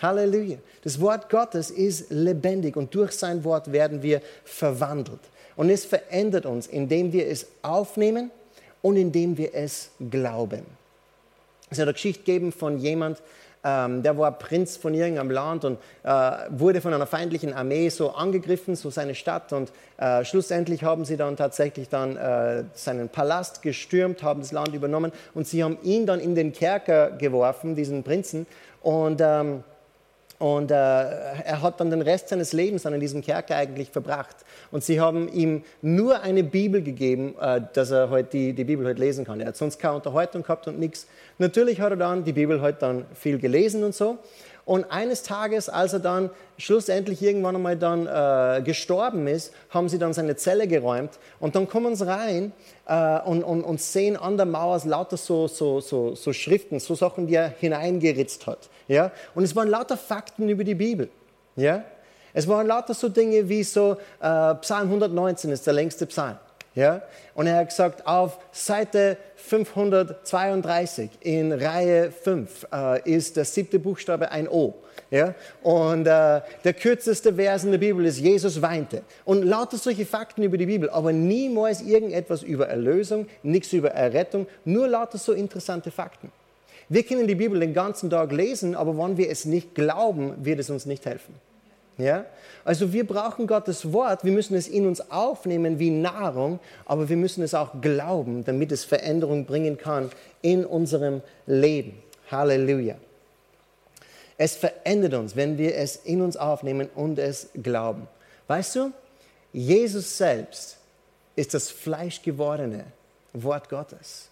[0.00, 0.58] Halleluja.
[0.82, 5.20] Das Wort Gottes ist lebendig und durch sein Wort werden wir verwandelt.
[5.56, 8.30] Und es verändert uns, indem wir es aufnehmen
[8.82, 10.64] und indem wir es glauben.
[11.70, 13.22] Es hat eine Geschichte gegeben von jemand,
[13.64, 16.10] ähm, der war Prinz von irgendeinem Land und äh,
[16.50, 19.52] wurde von einer feindlichen Armee so angegriffen, so seine Stadt.
[19.52, 24.74] Und äh, schlussendlich haben sie dann tatsächlich dann äh, seinen Palast gestürmt, haben das Land
[24.74, 28.46] übernommen und sie haben ihn dann in den Kerker geworfen, diesen Prinzen.
[28.82, 29.64] Und ähm,
[30.44, 34.36] und äh, er hat dann den Rest seines Lebens an diesem Kerker eigentlich verbracht.
[34.70, 38.84] Und sie haben ihm nur eine Bibel gegeben, äh, dass er halt die, die Bibel
[38.84, 39.40] halt lesen kann.
[39.40, 41.06] Er hat sonst keine Unterhaltung gehabt und nichts.
[41.38, 44.18] Natürlich hat er dann die Bibel halt dann viel gelesen und so.
[44.66, 49.98] Und eines Tages, als er dann schlussendlich irgendwann einmal dann äh, gestorben ist, haben sie
[49.98, 52.52] dann seine Zelle geräumt und dann kommen sie rein
[52.86, 56.94] äh, und, und, und, sehen an der Mauer lauter so, so, so, so, Schriften, so
[56.94, 58.70] Sachen, die er hineingeritzt hat.
[58.88, 59.12] Ja?
[59.34, 61.10] Und es waren lauter Fakten über die Bibel.
[61.56, 61.84] Ja?
[62.32, 66.38] Es waren lauter so Dinge wie so, äh, Psalm 119 ist der längste Psalm.
[66.74, 67.02] Ja?
[67.34, 74.30] Und er hat gesagt, auf Seite 532 in Reihe 5 äh, ist der siebte Buchstabe
[74.30, 74.74] ein O.
[75.10, 75.34] Ja?
[75.62, 79.02] Und äh, der kürzeste Vers in der Bibel ist, Jesus weinte.
[79.24, 84.46] Und lauter solche Fakten über die Bibel, aber niemals irgendetwas über Erlösung, nichts über Errettung,
[84.64, 86.32] nur lauter so interessante Fakten.
[86.88, 90.58] Wir können die Bibel den ganzen Tag lesen, aber wenn wir es nicht glauben, wird
[90.58, 91.34] es uns nicht helfen.
[91.98, 92.26] Ja?
[92.64, 97.16] Also wir brauchen Gottes Wort, wir müssen es in uns aufnehmen wie Nahrung, aber wir
[97.16, 100.10] müssen es auch glauben, damit es Veränderung bringen kann
[100.42, 102.02] in unserem Leben.
[102.30, 102.96] Halleluja.
[104.36, 108.08] Es verändert uns, wenn wir es in uns aufnehmen und es glauben.
[108.48, 108.92] Weißt du,
[109.52, 110.78] Jesus selbst
[111.36, 112.84] ist das fleischgewordene
[113.32, 114.28] Wort Gottes.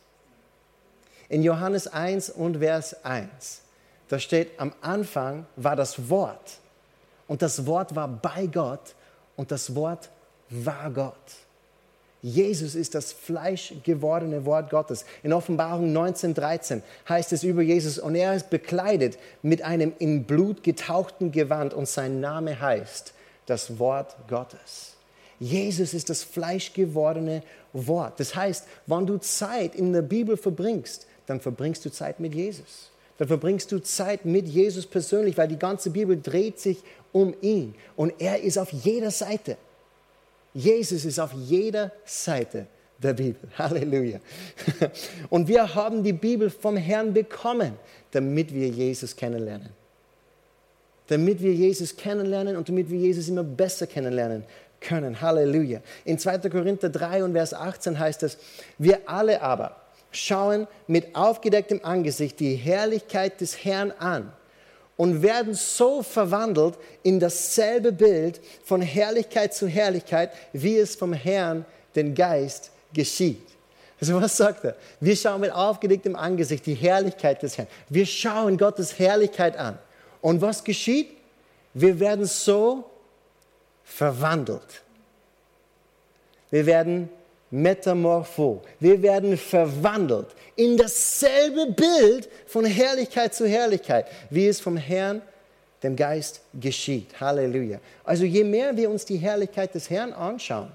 [1.29, 3.62] In Johannes 1 und Vers 1,
[4.09, 6.59] da steht, am Anfang war das Wort
[7.33, 8.95] und das Wort war bei Gott
[9.37, 10.11] und das Wort
[10.51, 11.14] war Gott.
[12.21, 15.07] Jesus ist das fleischgewordene Wort Gottes.
[15.23, 20.62] In Offenbarung 19.13 heißt es über Jesus, und er ist bekleidet mit einem in Blut
[20.62, 23.14] getauchten Gewand und sein Name heißt
[23.47, 24.92] das Wort Gottes.
[25.40, 27.42] Jesus ist das fleischgewordene
[27.73, 28.21] Wort.
[28.21, 32.92] Das heißt, wenn du Zeit in der Bibel verbringst, dann verbringst du Zeit mit Jesus.
[33.18, 37.75] Dann verbringst du Zeit mit Jesus persönlich, weil die ganze Bibel dreht sich um ihn.
[37.96, 39.57] Und er ist auf jeder Seite.
[40.55, 42.66] Jesus ist auf jeder Seite
[42.98, 43.48] der Bibel.
[43.59, 44.20] Halleluja.
[45.31, 47.75] Und wir haben die Bibel vom Herrn bekommen,
[48.11, 49.70] damit wir Jesus kennenlernen.
[51.09, 54.44] Damit wir Jesus kennenlernen und damit wir Jesus immer besser kennenlernen
[54.81, 55.20] können.
[55.20, 55.81] Halleluja.
[56.05, 56.38] In 2.
[56.48, 58.38] Korinther 3 und Vers 18 heißt es,
[58.79, 59.82] wir alle aber
[60.12, 64.33] schauen mit aufgedecktem Angesicht die Herrlichkeit des Herrn an
[64.96, 71.64] und werden so verwandelt in dasselbe Bild von Herrlichkeit zu Herrlichkeit, wie es vom Herrn,
[71.96, 73.46] den Geist, geschieht.
[74.01, 74.77] Also was sagt er?
[75.01, 77.68] Wir schauen mit aufgedecktem Angesicht die Herrlichkeit des Herrn.
[77.88, 79.79] Wir schauen Gottes Herrlichkeit an.
[80.20, 81.11] Und was geschieht?
[81.75, 82.85] Wir werden so
[83.85, 84.83] verwandelt.
[86.51, 87.09] Wir werden
[87.53, 88.62] Metamorpho.
[88.81, 95.21] Wir werden verwandelt in dasselbe Bild von Herrlichkeit zu Herrlichkeit, wie es vom Herrn,
[95.83, 97.21] dem Geist, geschieht.
[97.21, 97.79] Halleluja.
[98.05, 100.73] Also je mehr wir uns die Herrlichkeit des Herrn anschauen,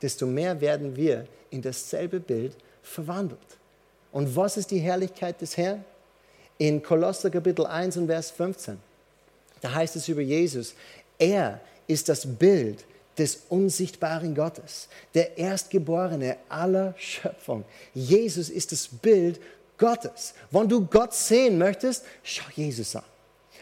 [0.00, 3.38] desto mehr werden wir in dasselbe Bild verwandelt.
[4.10, 5.84] Und was ist die Herrlichkeit des Herrn?
[6.56, 8.78] In Kolosser Kapitel 1 und Vers 15.
[9.60, 10.74] Da heißt es über Jesus,
[11.18, 12.84] er ist das Bild
[13.20, 17.64] des unsichtbaren Gottes, der Erstgeborene aller Schöpfung.
[17.94, 19.38] Jesus ist das Bild
[19.76, 20.32] Gottes.
[20.50, 23.04] Wenn du Gott sehen möchtest, schau Jesus an.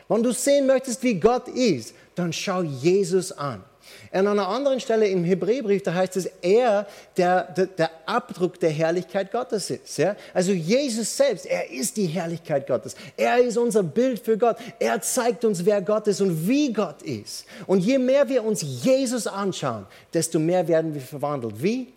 [0.09, 3.65] Wenn du sehen möchtest, wie Gott ist, dann schau Jesus an.
[4.13, 8.71] An einer anderen Stelle im Hebräerbrief, da heißt es, er, der, der, der, Abdruck der
[8.71, 9.99] Herrlichkeit Gottes ist.
[9.99, 10.17] Ja?
[10.33, 12.97] Also Jesus selbst, er ist die Herrlichkeit Gottes.
[13.17, 14.57] Er ist unser Bild für Gott.
[14.79, 17.45] Er zeigt uns, wer Gott ist und wie Gott ist.
[17.67, 21.63] Und je mehr wir uns Jesus anschauen, desto mehr werden wir verwandelt.
[21.63, 21.93] Wie?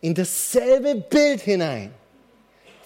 [0.00, 1.92] In dasselbe Bild hinein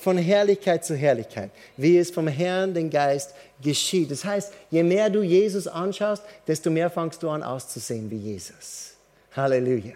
[0.03, 4.11] von Herrlichkeit zu Herrlichkeit, wie es vom Herrn, den Geist, geschieht.
[4.11, 8.95] Das heißt, je mehr du Jesus anschaust, desto mehr fangst du an auszusehen wie Jesus.
[9.35, 9.95] Halleluja.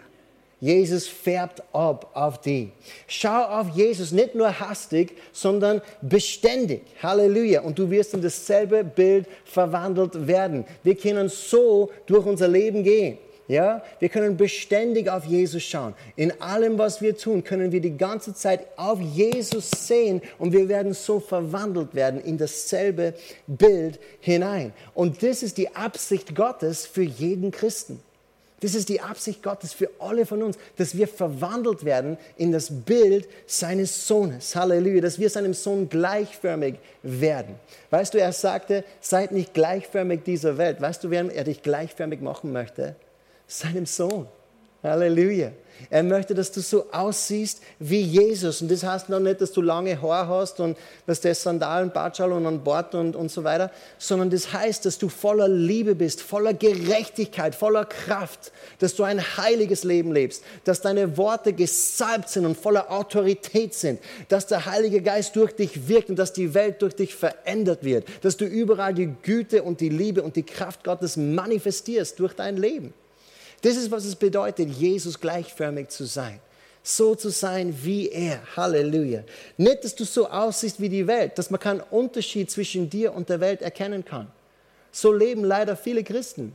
[0.59, 2.73] Jesus färbt ab auf die.
[3.07, 6.83] Schau auf Jesus nicht nur hastig, sondern beständig.
[7.03, 7.61] Halleluja.
[7.61, 10.65] Und du wirst in dasselbe Bild verwandelt werden.
[10.83, 13.19] Wir können so durch unser Leben gehen.
[13.49, 15.95] Ja, wir können beständig auf Jesus schauen.
[16.17, 20.69] In allem, was wir tun, können wir die ganze Zeit auf Jesus sehen und wir
[20.69, 23.15] werden so verwandelt werden in dasselbe
[23.47, 24.73] Bild hinein.
[24.95, 28.01] Und das ist die Absicht Gottes für jeden Christen.
[28.61, 32.71] Das ist die Absicht Gottes für alle von uns, dass wir verwandelt werden in das
[32.71, 34.57] Bild seines Sohnes.
[34.57, 37.57] Halleluja, dass wir seinem Sohn gleichförmig werden.
[37.91, 40.81] Weißt du, er sagte, seid nicht gleichförmig dieser Welt.
[40.81, 42.97] Weißt du, wer er dich gleichförmig machen möchte?
[43.47, 44.27] Seinem Sohn.
[44.83, 45.53] Halleluja.
[45.91, 48.63] Er möchte, dass du so aussiehst wie Jesus.
[48.63, 52.33] Und das heißt noch nicht, dass du lange Haare hast und dass der Sandalen, Batschal
[52.33, 56.23] und an Bord und, und so weiter, sondern das heißt, dass du voller Liebe bist,
[56.23, 62.47] voller Gerechtigkeit, voller Kraft, dass du ein heiliges Leben lebst, dass deine Worte gesalbt sind
[62.47, 66.81] und voller Autorität sind, dass der Heilige Geist durch dich wirkt und dass die Welt
[66.83, 70.85] durch dich verändert wird, dass du überall die Güte und die Liebe und die Kraft
[70.85, 72.95] Gottes manifestierst durch dein Leben.
[73.63, 76.41] Das ist, was es bedeutet, Jesus gleichförmig zu sein.
[76.83, 78.41] So zu sein wie er.
[78.57, 79.25] Halleluja.
[79.57, 83.29] Nicht, dass du so aussiehst wie die Welt, dass man keinen Unterschied zwischen dir und
[83.29, 84.31] der Welt erkennen kann.
[84.93, 86.55] So leben leider viele Christen.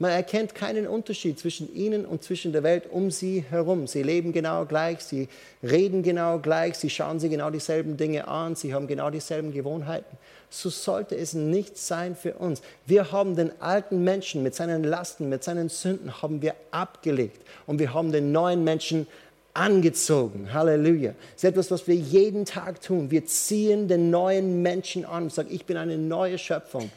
[0.00, 3.88] Man erkennt keinen Unterschied zwischen ihnen und zwischen der Welt um sie herum.
[3.88, 5.28] Sie leben genau gleich, sie
[5.60, 10.16] reden genau gleich, sie schauen sich genau dieselben Dinge an, sie haben genau dieselben Gewohnheiten.
[10.50, 12.62] So sollte es nicht sein für uns.
[12.86, 17.80] Wir haben den alten Menschen mit seinen Lasten, mit seinen Sünden haben wir abgelegt und
[17.80, 19.08] wir haben den neuen Menschen
[19.52, 20.54] angezogen.
[20.54, 21.14] Halleluja.
[21.34, 23.10] Das ist etwas, was wir jeden Tag tun.
[23.10, 26.88] Wir ziehen den neuen Menschen an und sagen, ich bin eine neue Schöpfung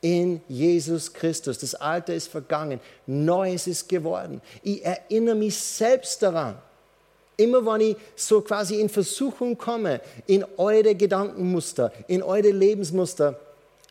[0.00, 1.58] in Jesus Christus.
[1.58, 4.40] Das Alte ist vergangen, Neues ist geworden.
[4.62, 6.56] Ich erinnere mich selbst daran.
[7.36, 13.38] Immer wenn ich so quasi in Versuchung komme, in eure Gedankenmuster, in eure Lebensmuster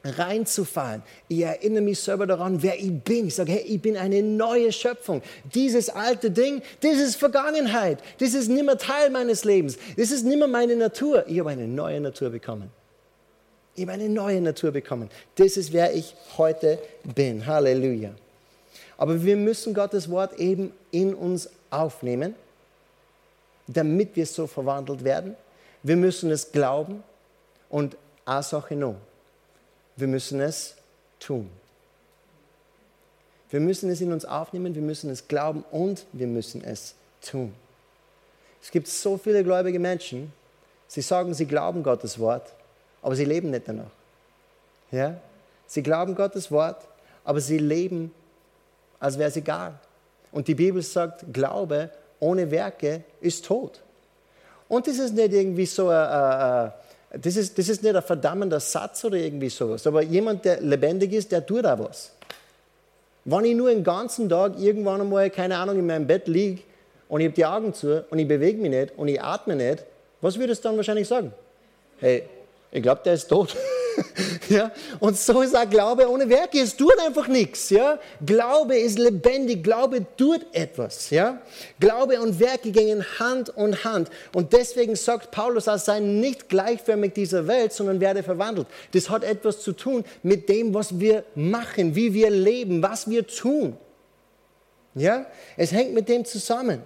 [0.04, 1.04] reinzufallen.
[1.28, 3.28] Ich erinnere mich selber daran, wer ich bin.
[3.28, 5.22] Ich sage, hey, ich bin eine neue Schöpfung.
[5.54, 8.00] Dieses alte Ding, das ist Vergangenheit.
[8.20, 9.78] Das ist nicht mehr Teil meines Lebens.
[9.98, 11.26] Das ist nicht mehr meine Natur.
[11.28, 12.72] Ich habe eine neue Natur bekommen.
[13.80, 15.10] Ich habe eine neue Natur bekommen.
[15.36, 16.80] Das ist, wer ich heute
[17.16, 17.46] bin.
[17.46, 18.12] Halleluja.
[18.98, 22.36] Aber wir müssen Gottes Wort eben in uns aufnehmen,
[23.68, 25.38] damit wir so verwandelt werden.
[25.82, 27.06] Wir müssen es glauben
[27.70, 28.96] und Asache no.
[29.96, 30.76] Wir müssen es
[31.18, 31.50] tun.
[33.50, 37.56] Wir müssen es in uns aufnehmen, wir müssen es glauben und wir müssen es tun.
[38.62, 40.34] Es gibt so viele gläubige Menschen,
[40.90, 42.52] sie sagen, sie glauben Gottes Wort,
[43.02, 43.92] aber sie leben nicht danach.
[44.92, 45.16] Ja?
[45.68, 46.88] Sie glauben Gottes Wort,
[47.24, 48.12] aber sie leben,
[49.00, 49.74] als wäre es egal.
[50.32, 53.82] Und die Bibel sagt, Glaube ohne Werke ist tot.
[54.68, 56.72] Und das ist nicht irgendwie so ein,
[57.12, 61.14] das ist, das ist nicht ein verdammender Satz oder irgendwie sowas, aber jemand, der lebendig
[61.14, 62.12] ist, der tut da was.
[63.26, 66.62] Wenn ich nur den ganzen Tag irgendwann einmal, keine Ahnung, in meinem Bett liege
[67.08, 69.86] und ich habe die Augen zu und ich bewege mich nicht und ich atme nicht,
[70.22, 71.34] was würdest du dann wahrscheinlich sagen?
[72.00, 72.24] Hey,
[72.72, 73.56] ich glaube, der ist tot.
[74.50, 74.72] ja?
[75.00, 76.62] Und so ist auch Glaube ohne Werke.
[76.62, 77.70] Es tut einfach nichts.
[77.72, 78.00] Ja?
[78.24, 79.64] Glaube ist lebendig.
[79.64, 81.10] Glaube tut etwas.
[81.10, 81.42] Ja?
[81.80, 84.10] Glaube und Werke gehen Hand und Hand.
[84.34, 88.68] Und deswegen sagt Paulus, er sei nicht gleichförmig dieser Welt, sondern werde verwandelt.
[88.94, 93.26] Das hat etwas zu tun mit dem, was wir machen, wie wir leben, was wir
[93.26, 93.78] tun.
[94.94, 95.26] Ja?
[95.58, 96.84] Es hängt mit dem zusammen.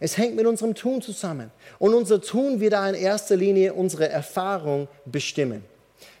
[0.00, 1.50] Es hängt mit unserem Tun zusammen.
[1.78, 5.64] Und unser Tun wird da in erster Linie unsere Erfahrung bestimmen.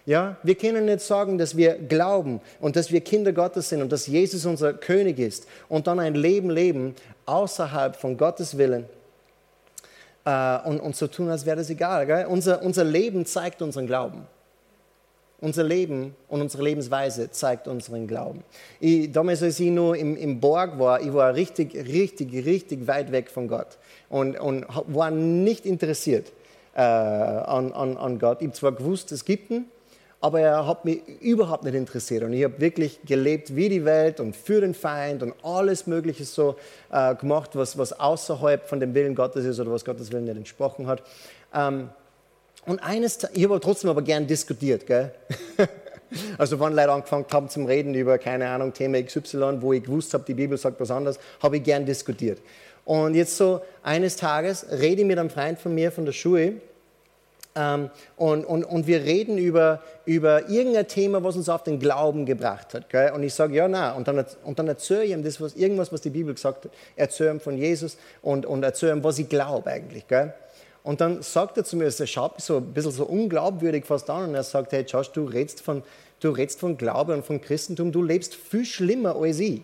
[0.06, 3.92] Ja, wir können nicht sagen, dass wir glauben und dass wir Kinder Gottes sind und
[3.92, 6.94] dass Jesus unser König ist und dann ein Leben leben
[7.26, 8.86] außerhalb von Gottes Willen
[10.24, 12.06] äh, und, und so tun, als wäre das egal.
[12.06, 12.26] Gell?
[12.26, 14.26] Unser, unser Leben zeigt unseren Glauben.
[15.40, 18.42] Unser Leben und unsere Lebensweise zeigt unseren Glauben.
[18.80, 23.12] Ich, damals, als ich nur im, im Borg war, ich war richtig, richtig, richtig weit
[23.12, 26.32] weg von Gott und, und war nicht interessiert
[26.74, 28.38] äh, an, an, an Gott.
[28.40, 29.66] Ich habe zwar gewusst, es gibt ihn,
[30.20, 32.24] aber er hat mich überhaupt nicht interessiert.
[32.24, 36.24] Und ich habe wirklich gelebt wie die Welt und für den Feind und alles Mögliche
[36.24, 36.56] so
[36.90, 40.36] äh, gemacht, was, was außerhalb von dem Willen Gottes ist oder was Gottes Willen nicht
[40.36, 41.02] entsprochen hat.
[41.54, 41.90] Ähm,
[42.68, 45.12] und eines, ich habe trotzdem aber gern diskutiert, gell?
[46.38, 50.14] Also wenn Leute angefangen haben zum Reden über, keine Ahnung, Thema XY, wo ich gewusst
[50.14, 52.40] habe, die Bibel sagt was anderes, habe ich gern diskutiert.
[52.86, 56.62] Und jetzt so eines Tages rede ich mit einem Freund von mir von der Schule
[57.54, 62.24] ähm, und, und, und wir reden über, über irgendein Thema, was uns auf den Glauben
[62.24, 62.88] gebracht hat.
[62.88, 63.12] Gell?
[63.12, 63.92] Und ich sage, ja, na.
[63.92, 66.72] Und dann, und dann erzähle ich ihm das, was, irgendwas, was die Bibel gesagt hat.
[66.96, 70.06] Erzähle ihm von Jesus und, und erzähle ihm, was ich glaube eigentlich.
[70.06, 70.32] Gell?
[70.88, 74.08] Und dann sagt er zu mir, er schaut mich so ein bisschen so unglaubwürdig fast
[74.08, 75.82] an und er sagt, hey Josh, du redest von,
[76.18, 79.60] du redest von Glaube und von Christentum, du lebst viel schlimmer als ich.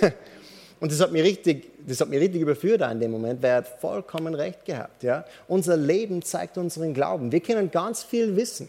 [0.80, 3.56] und das hat mich richtig, das hat mich richtig überführt in dem Moment, weil er
[3.58, 5.04] hat vollkommen recht gehabt.
[5.04, 5.24] Ja?
[5.46, 7.30] Unser Leben zeigt unseren Glauben.
[7.30, 8.68] Wir können ganz viel wissen.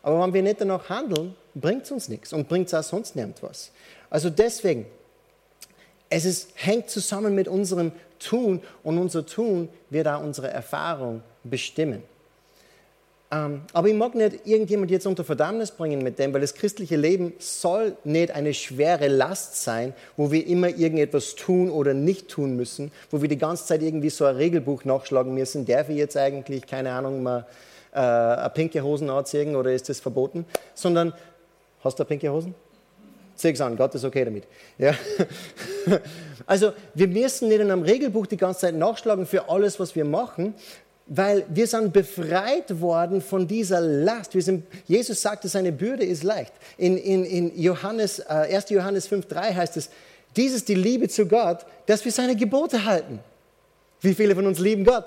[0.00, 3.16] Aber wenn wir nicht danach handeln, bringt es uns nichts und bringt es auch sonst
[3.16, 3.72] nirgendwas.
[4.10, 4.86] Also deswegen,
[6.08, 7.90] es ist, hängt zusammen mit unserem
[8.22, 12.02] Tun und unser Tun wird auch unsere Erfahrung bestimmen.
[13.32, 16.96] Ähm, aber ich mag nicht irgendjemand jetzt unter Verdammnis bringen mit dem, weil das christliche
[16.96, 22.56] Leben soll nicht eine schwere Last sein, wo wir immer irgendetwas tun oder nicht tun
[22.56, 25.64] müssen, wo wir die ganze Zeit irgendwie so ein Regelbuch nachschlagen müssen.
[25.64, 27.46] Darf ich jetzt eigentlich, keine Ahnung, mal
[27.94, 30.44] äh, eine pinke Hosen anziehen oder ist das verboten?
[30.74, 31.14] Sondern,
[31.82, 32.54] hast du pinke Hosen?
[33.42, 34.44] Zieh es an, Gott ist okay damit.
[34.78, 34.94] Ja?
[36.44, 40.04] Also wir müssen nicht in einem Regelbuch die ganze Zeit nachschlagen für alles, was wir
[40.04, 40.54] machen,
[41.06, 44.32] weil wir sind befreit worden von dieser Last.
[44.32, 46.52] Sind, Jesus sagte, seine Bürde ist leicht.
[46.78, 48.70] In, in, in Johannes, äh, 1.
[48.70, 49.90] Johannes 5,3 heißt es,
[50.34, 53.20] dies ist die Liebe zu Gott, dass wir seine Gebote halten.
[54.00, 55.06] Wie viele von uns lieben Gott?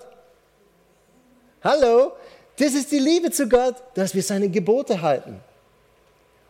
[1.63, 2.13] Hallo?
[2.57, 5.41] Das ist die Liebe zu Gott, dass wir seine Gebote halten.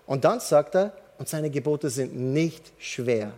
[0.05, 3.31] Und dann sagt er, und seine Gebote sind nicht schwer.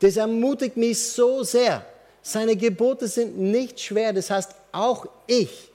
[0.00, 1.84] Das ermutigt mich so sehr.
[2.22, 4.12] Seine Gebote sind nicht schwer.
[4.12, 5.70] Das heißt, auch ich,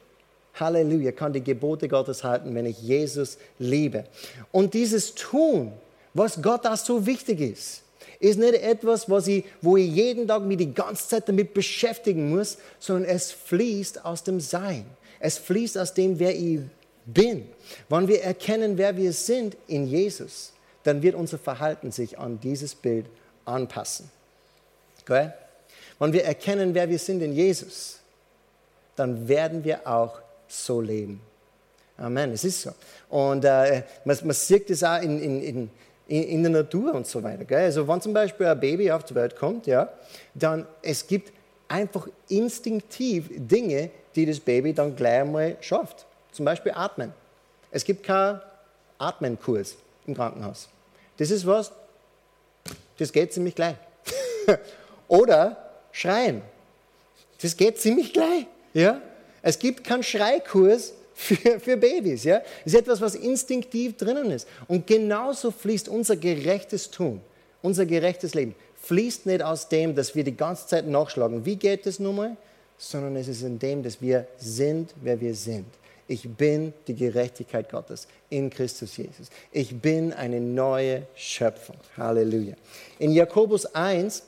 [0.54, 4.06] Halleluja, kann die Gebote Gottes halten, wenn ich Jesus liebe.
[4.52, 5.72] Und dieses Tun,
[6.14, 7.84] was Gott da so wichtig ist,
[8.20, 12.30] ist nicht etwas, was ich, wo ich jeden Tag mich die ganze Zeit damit beschäftigen
[12.30, 14.86] muss, sondern es fließt aus dem Sein.
[15.20, 16.60] Es fließt aus dem, wer ich
[17.06, 17.48] bin.
[17.90, 20.52] Wenn wir erkennen, wer wir sind in Jesus,
[20.84, 23.06] dann wird unser Verhalten sich an dieses Bild
[23.46, 24.10] anpassen.
[25.02, 25.32] Okay?
[26.00, 28.00] Wenn wir erkennen, wer wir sind in Jesus,
[28.96, 31.22] dann werden wir auch so leben.
[31.98, 32.72] Amen, es ist so.
[33.10, 35.70] Und äh, man, man, sieht das auch in, in,
[36.08, 37.46] in, in der Natur und so weiter.
[37.46, 37.66] Gell?
[37.66, 39.90] Also wenn zum Beispiel ein Baby auf die Welt kommt, ja,
[40.34, 41.32] dann es gibt
[41.68, 46.06] einfach instinktiv Dinge, die das Baby dann gleich einmal schafft.
[46.32, 47.14] Zum Beispiel atmen.
[47.70, 48.42] Es gibt keinen
[48.98, 49.76] Atmenkurs
[50.08, 50.70] im Krankenhaus.
[51.18, 51.72] Das ist was,
[52.98, 53.76] das geht ziemlich gleich.
[55.08, 55.58] Oder
[55.92, 56.42] schreien.
[57.42, 58.46] Das geht ziemlich gleich.
[58.74, 59.02] Ja?
[59.42, 62.24] Es gibt keinen Schreikurs für, für Babys.
[62.24, 62.40] Ja?
[62.40, 64.48] Das ist etwas, was instinktiv drinnen ist.
[64.68, 67.22] Und genauso fließt unser gerechtes Tun,
[67.62, 71.86] unser gerechtes Leben, fließt nicht aus dem, dass wir die ganze Zeit nachschlagen, wie geht
[71.86, 72.38] es nun mal,
[72.78, 75.68] sondern es ist in dem, dass wir sind, wer wir sind.
[76.12, 79.30] Ich bin die Gerechtigkeit Gottes in Christus Jesus.
[79.50, 81.78] Ich bin eine neue Schöpfung.
[81.96, 82.56] Halleluja.
[83.00, 84.24] In Jakobus 1,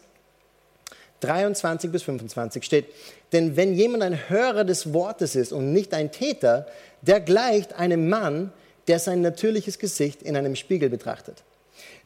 [1.20, 2.86] 23 bis 25 steht,
[3.34, 6.68] denn wenn jemand ein Hörer des Wortes ist und nicht ein Täter,
[7.02, 8.54] der gleicht einem Mann,
[8.88, 11.44] der sein natürliches Gesicht in einem Spiegel betrachtet.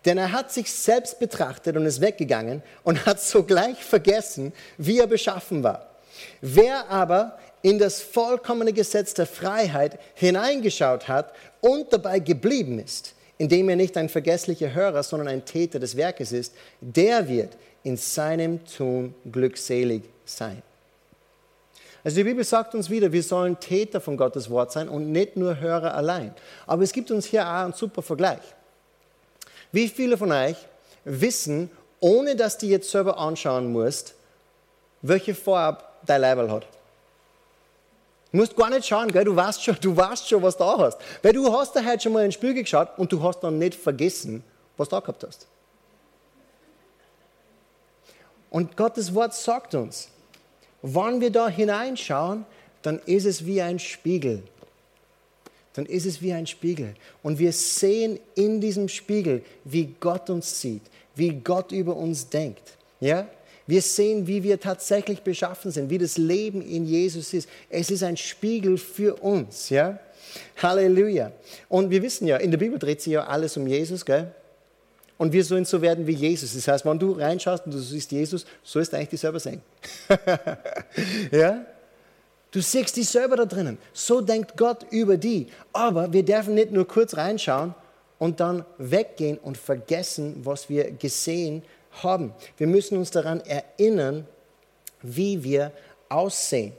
[0.06, 5.08] Denn er hat sich selbst betrachtet und ist weggegangen und hat sogleich vergessen, wie er
[5.08, 5.88] beschaffen war.
[6.42, 13.70] Wer aber in das vollkommene Gesetz der Freiheit hineingeschaut hat und dabei geblieben ist, indem
[13.70, 18.66] er nicht ein vergesslicher Hörer, sondern ein Täter des Werkes ist, der wird in seinem
[18.66, 20.62] Tun glückselig sein.
[22.04, 25.36] Also die Bibel sagt uns wieder, wir sollen Täter von Gottes Wort sein und nicht
[25.36, 26.34] nur Hörer allein.
[26.66, 28.40] Aber es gibt uns hier auch einen super Vergleich.
[29.72, 30.56] Wie viele von euch
[31.04, 34.14] wissen, ohne dass du jetzt selber anschauen musst,
[35.02, 36.68] welche Farbe dein Leibel hat?
[38.38, 39.24] Du musst gar nicht schauen, gell?
[39.24, 41.00] Du, weißt schon, du weißt schon, was du da hast.
[41.24, 43.58] Weil du hast da heute schon mal in den Spiegel geschaut und du hast dann
[43.58, 44.44] nicht vergessen,
[44.78, 45.48] was du da gehabt hast.
[48.52, 50.10] Und Gottes Wort sagt uns,
[50.84, 52.46] wenn wir da hineinschauen,
[52.84, 54.44] dann ist es wie ein Spiegel.
[55.74, 56.94] dann ist es wie ein Spiegel.
[57.24, 60.84] Und wir sehen in diesem Spiegel, wie Gott uns sieht,
[61.16, 62.78] wie Gott über uns denkt.
[63.00, 63.28] Ja?
[63.68, 67.50] Wir sehen, wie wir tatsächlich beschaffen sind, wie das Leben in Jesus ist.
[67.70, 69.70] Es ist ein Spiegel für uns.
[69.70, 70.00] Ja?
[70.62, 71.34] Halleluja.
[71.68, 74.32] Und wir wissen ja, in der Bibel dreht sich ja alles um Jesus, gell?
[75.18, 76.54] Und wir sollen so werden wie Jesus.
[76.54, 79.62] Das heißt, wenn du reinschaust und du siehst Jesus, sollst du eigentlich dich selber sehen.
[81.32, 81.66] ja?
[82.52, 83.78] Du siehst dich selber da drinnen.
[83.94, 85.48] So denkt Gott über die.
[85.74, 87.74] Aber wir dürfen nicht nur kurz reinschauen
[88.20, 91.64] und dann weggehen und vergessen, was wir gesehen
[92.04, 92.34] haben.
[92.58, 94.28] Wir müssen uns daran erinnern,
[95.02, 95.72] wie wir
[96.10, 96.74] aussehen.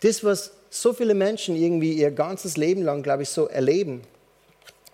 [0.00, 4.02] Das, was so viele Menschen irgendwie ihr ganzes Leben lang, glaube ich, so erleben,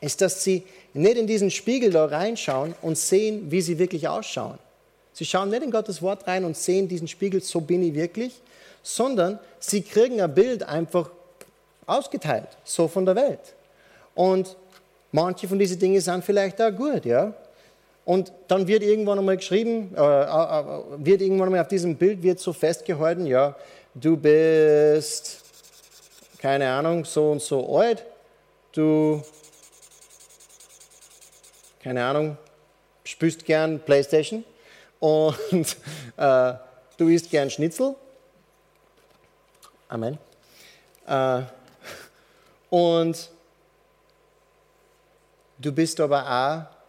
[0.01, 4.59] ist, dass sie nicht in diesen Spiegel da reinschauen und sehen, wie sie wirklich ausschauen.
[5.13, 8.41] Sie schauen nicht in Gottes Wort rein und sehen diesen Spiegel, so bin ich wirklich,
[8.83, 11.11] sondern sie kriegen ein Bild einfach
[11.87, 13.55] ausgeteilt, so von der Welt.
[14.15, 14.57] Und
[15.13, 17.35] manche von diesen Dingen sind vielleicht auch gut, ja.
[18.05, 22.23] Und dann wird irgendwann einmal geschrieben, äh, äh, äh, wird irgendwann einmal auf diesem Bild
[22.23, 23.55] wird so festgehalten, ja,
[23.95, 25.41] du bist,
[26.39, 28.05] keine Ahnung, so und so alt,
[28.73, 29.23] du,
[31.81, 32.37] keine Ahnung,
[33.05, 34.45] spürst gern Playstation
[34.99, 35.77] und
[36.17, 36.55] äh,
[36.97, 37.95] du isst gern Schnitzel
[39.93, 40.19] Amen.
[41.07, 41.43] Äh,
[42.71, 43.31] und
[45.59, 46.82] du bist aber auch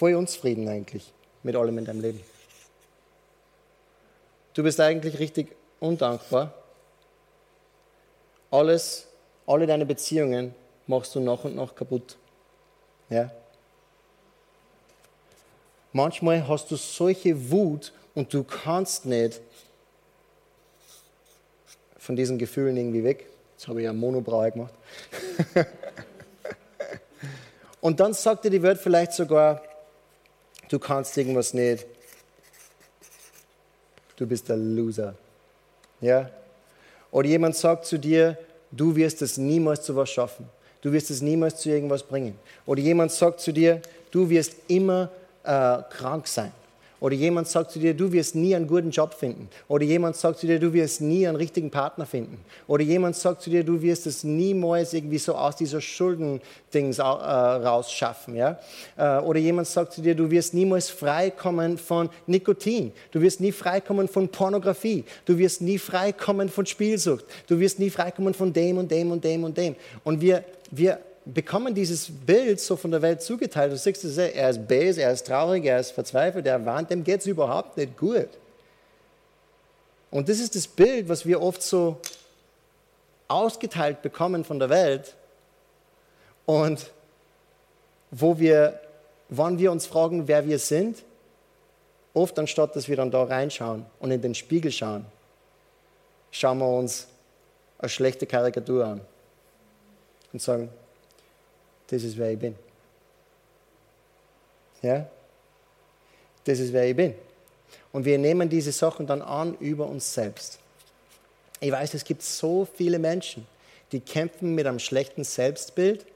[0.00, 2.20] voll unzufrieden eigentlich mit allem in deinem Leben.
[4.54, 6.54] Du bist eigentlich richtig undankbar.
[8.50, 9.06] Alles,
[9.46, 10.54] alle deine Beziehungen
[10.86, 12.16] machst du nach und nach kaputt.
[13.10, 13.30] Ja?
[15.92, 19.42] Manchmal hast du solche Wut und du kannst nicht
[21.98, 23.26] von diesen Gefühlen irgendwie weg.
[23.52, 24.72] Jetzt habe ich ja Monobraue gemacht.
[27.82, 29.62] Und dann sagt dir die Welt vielleicht sogar,
[30.70, 31.86] du kannst irgendwas nicht.
[34.16, 35.14] Du bist der Loser.
[36.00, 36.30] Ja?
[37.10, 38.38] Oder jemand sagt zu dir,
[38.70, 40.48] du wirst es niemals zu was schaffen.
[40.80, 42.38] Du wirst es niemals zu irgendwas bringen.
[42.64, 45.10] Oder jemand sagt zu dir, du wirst immer
[45.42, 46.52] äh, krank sein.
[47.00, 49.48] Oder jemand sagt zu dir, du wirst nie einen guten Job finden.
[49.68, 52.38] Oder jemand sagt zu dir, du wirst nie einen richtigen Partner finden.
[52.66, 57.02] Oder jemand sagt zu dir, du wirst es niemals irgendwie so aus dieser Schuldendings äh,
[57.02, 58.36] rausschaffen.
[58.36, 58.58] Ja?
[58.98, 62.92] Äh, oder jemand sagt zu dir, du wirst niemals freikommen von Nikotin.
[63.10, 65.04] Du wirst nie freikommen von Pornografie.
[65.24, 67.24] Du wirst nie freikommen von Spielsucht.
[67.46, 69.74] Du wirst nie freikommen von dem und dem und dem und dem.
[70.04, 73.72] Und wir, wir bekommen dieses Bild so von der Welt zugeteilt.
[73.72, 77.20] Du siehst er ist böse, er ist traurig, er ist verzweifelt, er warnt, dem geht
[77.20, 78.28] es überhaupt nicht gut.
[80.10, 81.98] Und das ist das Bild, was wir oft so
[83.28, 85.14] ausgeteilt bekommen von der Welt
[86.46, 86.90] und
[88.10, 88.80] wo wir,
[89.28, 91.04] wann wir uns fragen, wer wir sind,
[92.12, 95.06] oft anstatt, dass wir dann da reinschauen und in den Spiegel schauen,
[96.32, 97.06] schauen wir uns
[97.78, 99.00] eine schlechte Karikatur an
[100.32, 100.70] und sagen,
[101.90, 102.54] das ist wer ich bin.
[104.82, 105.06] Ja?
[106.44, 107.14] Das ist wer ich bin.
[107.92, 110.58] Und wir nehmen diese Sachen dann an über uns selbst.
[111.58, 113.46] Ich weiß, es gibt so viele Menschen,
[113.92, 116.06] die kämpfen mit einem schlechten Selbstbild,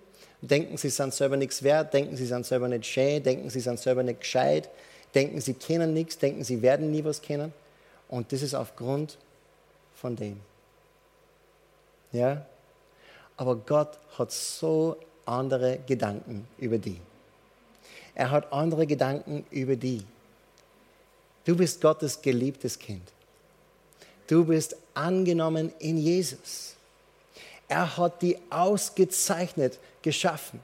[0.41, 3.79] denken, sie sind selber nichts wert, denken, sie sind selber nicht schön, denken, sie sind
[3.81, 4.70] selber nicht gescheit,
[5.14, 7.53] denken, sie kennen nichts, denken, sie werden nie was kennen.
[8.09, 9.18] Und das ist aufgrund
[9.97, 10.41] von dem.
[12.12, 12.47] Ja?
[13.37, 14.97] Aber Gott hat so
[15.27, 17.01] andere Gedanken über die.
[18.14, 20.05] Er hat andere Gedanken über die.
[21.45, 23.12] Du bist Gottes geliebtes Kind.
[24.27, 26.77] Du bist angenommen in Jesus.
[27.68, 30.61] Er hat die ausgezeichnet geschaffen.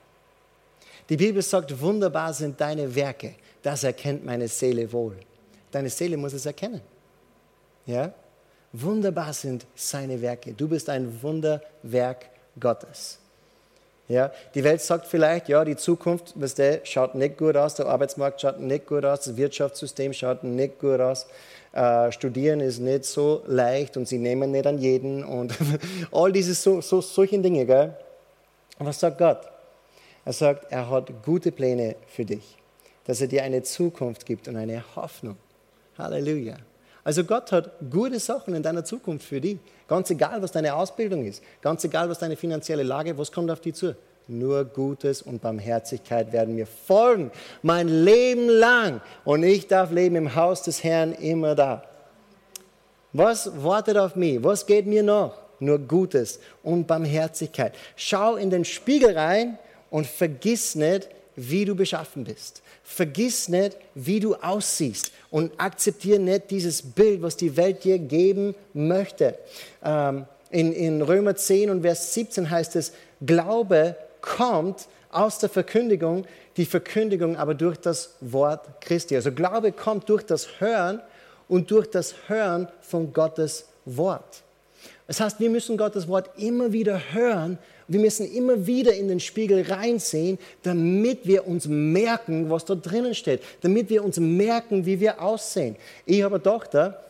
[1.08, 3.34] Die Bibel sagt, wunderbar sind deine Werke.
[3.62, 5.16] Das erkennt meine Seele wohl.
[5.70, 6.80] Deine Seele muss es erkennen.
[7.84, 8.14] Ja?
[8.72, 10.52] Wunderbar sind seine Werke.
[10.52, 13.18] Du bist ein Wunderwerk Gottes.
[14.10, 17.86] Ja, die Welt sagt vielleicht, ja, die Zukunft weißt du, schaut nicht gut aus, der
[17.86, 21.28] Arbeitsmarkt schaut nicht gut aus, das Wirtschaftssystem schaut nicht gut aus,
[21.72, 25.54] äh, Studieren ist nicht so leicht und sie nehmen nicht an jeden und
[26.10, 27.64] all diese so, so, solchen Dinge.
[27.66, 27.96] Gell?
[28.80, 29.42] Was sagt Gott?
[30.24, 32.58] Er sagt, er hat gute Pläne für dich,
[33.04, 35.36] dass er dir eine Zukunft gibt und eine Hoffnung.
[35.96, 36.56] Halleluja.
[37.04, 39.58] Also Gott hat gute Sachen in deiner Zukunft für dich.
[39.88, 43.60] Ganz egal, was deine Ausbildung ist, ganz egal, was deine finanzielle Lage, was kommt auf
[43.60, 43.96] dich zu?
[44.28, 47.32] Nur Gutes und Barmherzigkeit werden mir folgen,
[47.62, 49.00] mein Leben lang.
[49.24, 51.82] Und ich darf leben im Haus des Herrn immer da.
[53.12, 54.42] Was wartet auf mich?
[54.44, 55.40] Was geht mir noch?
[55.60, 57.74] nur Gutes und Barmherzigkeit.
[57.96, 59.58] Schau in den Spiegel rein
[59.90, 61.08] und vergiss nicht,
[61.48, 62.62] wie du beschaffen bist.
[62.84, 68.54] Vergiss nicht, wie du aussiehst und akzeptiere nicht dieses Bild, was die Welt dir geben
[68.74, 69.38] möchte.
[69.82, 72.92] Ähm, in, in Römer 10 und Vers 17 heißt es,
[73.24, 76.26] Glaube kommt aus der Verkündigung,
[76.56, 79.16] die Verkündigung aber durch das Wort Christi.
[79.16, 81.00] Also Glaube kommt durch das Hören
[81.48, 84.42] und durch das Hören von Gottes Wort.
[85.06, 87.58] Das heißt, wir müssen Gottes Wort immer wieder hören.
[87.90, 93.16] Wir müssen immer wieder in den Spiegel reinsehen, damit wir uns merken, was da drinnen
[93.16, 93.42] steht.
[93.62, 95.74] Damit wir uns merken, wie wir aussehen.
[96.06, 97.02] Ich habe eine Tochter,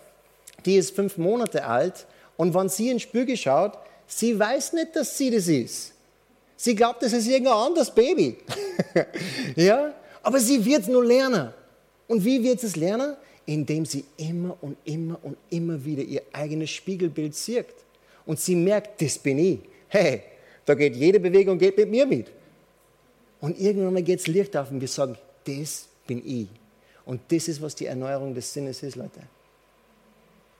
[0.64, 2.06] die ist fünf Monate alt
[2.38, 3.72] und wenn sie in den Spiegel schaut,
[4.06, 5.92] sie weiß nicht, dass sie das ist.
[6.56, 8.38] Sie glaubt, das ist irgendein anderes Baby.
[9.56, 9.92] ja?
[10.22, 11.52] Aber sie wird es nur lernen.
[12.08, 13.16] Und wie wird sie es lernen?
[13.44, 17.66] Indem sie immer und immer und immer wieder ihr eigenes Spiegelbild sieht.
[18.24, 19.58] Und sie merkt, das bin ich.
[19.88, 20.22] Hey,
[20.70, 22.28] da geht jede Bewegung geht mit mir mit.
[23.40, 26.46] Und irgendwann geht es Licht auf und wir sagen, das bin ich.
[27.04, 29.20] Und das ist, was die Erneuerung des Sinnes ist, Leute.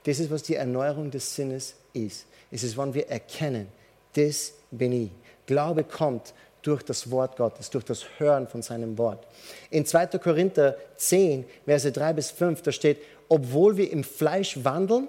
[0.03, 2.25] Das ist, was die Erneuerung des Sinnes ist.
[2.51, 3.67] Es ist, wann wir erkennen,
[4.11, 5.11] das bin ich.
[5.45, 9.25] Glaube kommt durch das Wort Gottes, durch das Hören von seinem Wort.
[9.69, 10.07] In 2.
[10.17, 12.97] Korinther 10, Verse 3 bis 5, da steht,
[13.29, 15.07] obwohl wir im Fleisch wandeln,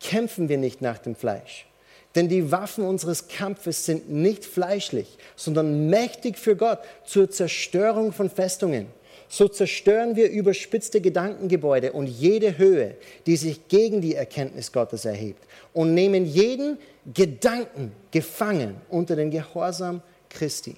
[0.00, 1.66] kämpfen wir nicht nach dem Fleisch.
[2.14, 8.28] Denn die Waffen unseres Kampfes sind nicht fleischlich, sondern mächtig für Gott zur Zerstörung von
[8.28, 8.88] Festungen
[9.32, 12.96] so zerstören wir überspitzte Gedankengebäude und jede Höhe,
[13.26, 16.78] die sich gegen die Erkenntnis Gottes erhebt und nehmen jeden
[17.14, 20.74] Gedanken gefangen unter den Gehorsam Christi.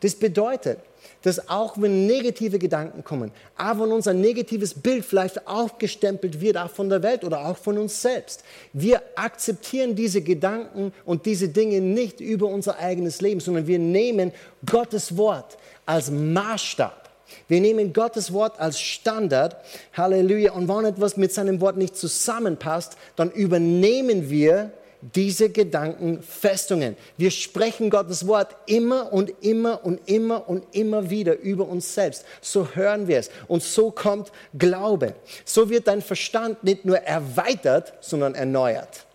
[0.00, 0.78] Das bedeutet,
[1.22, 6.70] dass auch wenn negative Gedanken kommen, auch wenn unser negatives Bild vielleicht aufgestempelt wird, auch
[6.70, 8.42] von der Welt oder auch von uns selbst,
[8.72, 14.32] wir akzeptieren diese Gedanken und diese Dinge nicht über unser eigenes Leben, sondern wir nehmen
[14.64, 17.00] Gottes Wort als Maßstab
[17.48, 19.56] wir nehmen Gottes Wort als Standard.
[19.92, 20.52] Halleluja.
[20.52, 24.72] Und wenn etwas mit seinem Wort nicht zusammenpasst, dann übernehmen wir
[25.02, 26.96] diese Gedankenfestungen.
[27.16, 32.24] Wir sprechen Gottes Wort immer und immer und immer und immer wieder über uns selbst.
[32.40, 33.30] So hören wir es.
[33.48, 35.14] Und so kommt Glaube.
[35.44, 39.06] So wird dein Verstand nicht nur erweitert, sondern erneuert.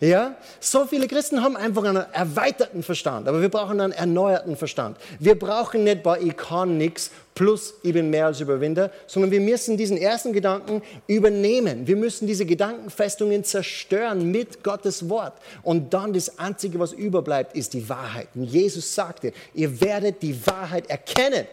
[0.00, 0.36] Ja?
[0.60, 4.98] So viele Christen haben einfach einen erweiterten Verstand, aber wir brauchen einen erneuerten Verstand.
[5.18, 9.40] Wir brauchen nicht bei ich kann nichts plus ich bin mehr als Überwinder, sondern wir
[9.40, 11.86] müssen diesen ersten Gedanken übernehmen.
[11.86, 15.34] Wir müssen diese Gedankenfestungen zerstören mit Gottes Wort.
[15.62, 18.28] Und dann das Einzige, was überbleibt, ist die Wahrheit.
[18.34, 21.46] Und Jesus sagte, ihr werdet die Wahrheit erkennen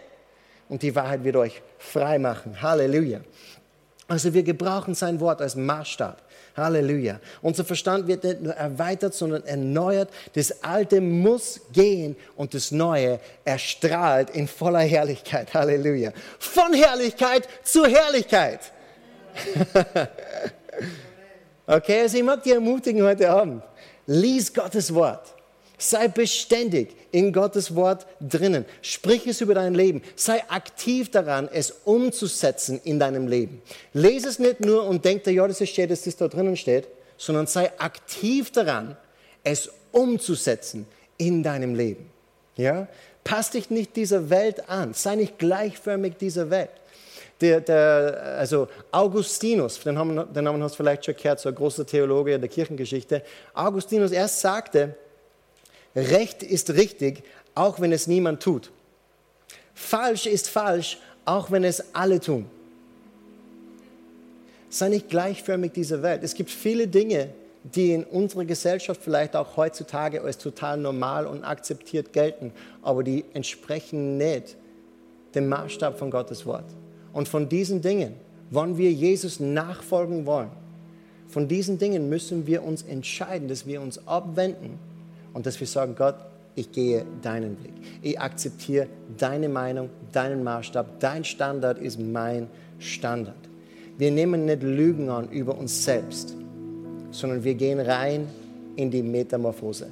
[0.70, 2.62] und die Wahrheit wird euch frei machen.
[2.62, 3.22] Halleluja.
[4.08, 6.22] Also wir gebrauchen sein Wort als Maßstab.
[6.56, 7.20] Halleluja.
[7.42, 10.10] Unser Verstand wird nicht nur erweitert, sondern erneuert.
[10.34, 15.54] Das Alte muss gehen und das Neue erstrahlt in voller Herrlichkeit.
[15.54, 16.12] Halleluja.
[16.40, 18.60] Von Herrlichkeit zu Herrlichkeit.
[21.68, 23.64] okay, also ich mag die ermutigen heute Abend.
[24.06, 25.34] Lies Gottes Wort.
[25.82, 28.66] Sei beständig in Gottes Wort drinnen.
[28.84, 30.04] Sprich es über dein Leben.
[30.16, 33.64] Sei aktiv daran, es umzusetzen in deinem Leben.
[33.94, 37.48] Lese es nicht nur und denk ja, das steht, dass das da drinnen steht, sondern
[37.48, 38.96] sei aktiv daran,
[39.44, 40.86] es umzusetzen
[41.18, 42.12] in deinem Leben.
[42.58, 42.88] Ja?
[43.24, 44.94] Pass dich nicht dieser Welt an.
[44.94, 46.70] Sei nicht gleichförmig dieser Welt.
[47.42, 51.56] Der, der, also Augustinus, den, haben, den Namen hast du vielleicht schon gehört, so ein
[51.56, 53.24] großer Theologe der Kirchengeschichte.
[53.56, 54.96] Augustinus erst sagte,
[55.96, 57.24] Recht ist richtig,
[57.56, 58.72] auch wenn es niemand tut.
[59.74, 62.46] Falsch ist falsch, auch wenn es alle tun.
[64.70, 66.24] Sei nicht gleichförmig dieser Welt.
[66.24, 67.30] Es gibt viele Dinge,
[67.64, 73.26] die in unserer Gesellschaft vielleicht auch heutzutage als total normal und akzeptiert gelten, aber die
[73.34, 74.56] entsprechen nicht
[75.36, 76.66] dem Maßstab von Gottes Wort.
[77.14, 78.16] Und von diesen Dingen,
[78.50, 80.50] wann wir Jesus nachfolgen wollen,
[81.28, 84.80] von diesen Dingen müssen wir uns entscheiden, dass wir uns abwenden
[85.34, 86.16] und dass wir sagen, Gott,
[86.56, 87.74] ich gehe deinen Weg.
[88.02, 92.48] Ich akzeptiere deine Meinung, deinen Maßstab, dein Standard ist mein
[92.80, 93.36] Standard.
[93.98, 96.36] Wir nehmen nicht Lügen an über uns selbst,
[97.12, 98.28] sondern wir gehen rein
[98.76, 99.88] in die Metamorphose.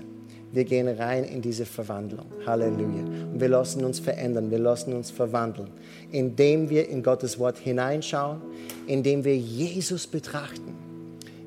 [0.52, 2.26] Wir gehen rein in diese Verwandlung.
[2.46, 3.04] Halleluja.
[3.32, 5.70] Und wir lassen uns verändern, wir lassen uns verwandeln,
[6.12, 8.42] indem wir in Gottes Wort hineinschauen,
[8.88, 10.74] indem wir Jesus betrachten,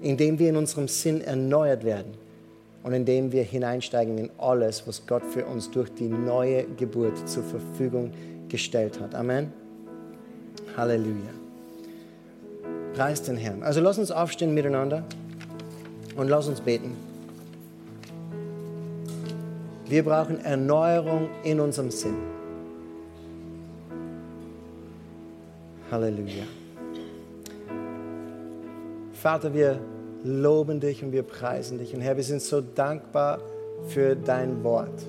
[0.00, 2.21] indem wir in unserem Sinn erneuert werden
[2.82, 7.44] und indem wir hineinsteigen in alles, was Gott für uns durch die neue Geburt zur
[7.44, 8.12] Verfügung
[8.48, 9.14] gestellt hat.
[9.14, 9.52] Amen.
[10.76, 11.30] Halleluja.
[12.94, 13.62] Preis den Herrn.
[13.62, 15.04] Also lass uns aufstehen miteinander
[16.16, 16.96] und lass uns beten.
[19.86, 22.16] Wir brauchen Erneuerung in unserem Sinn.
[25.90, 26.44] Halleluja.
[29.12, 29.78] Vater, wir
[30.24, 31.94] loben dich und wir preisen dich.
[31.94, 33.40] Und Herr, wir sind so dankbar
[33.88, 35.06] für dein Wort.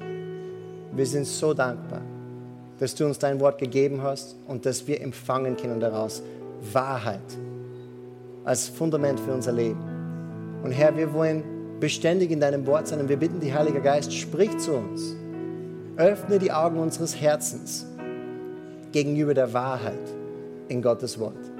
[0.96, 2.02] Wir sind so dankbar,
[2.80, 6.22] dass du uns dein Wort gegeben hast und dass wir empfangen können daraus
[6.72, 7.20] Wahrheit
[8.44, 9.82] als Fundament für unser Leben.
[10.64, 11.44] Und Herr, wir wollen
[11.80, 15.16] beständig in deinem Wort sein und wir bitten dich, Heiliger Geist, sprich zu uns.
[15.98, 17.86] Öffne die Augen unseres Herzens
[18.92, 20.00] gegenüber der Wahrheit
[20.70, 21.53] in Gottes Wort.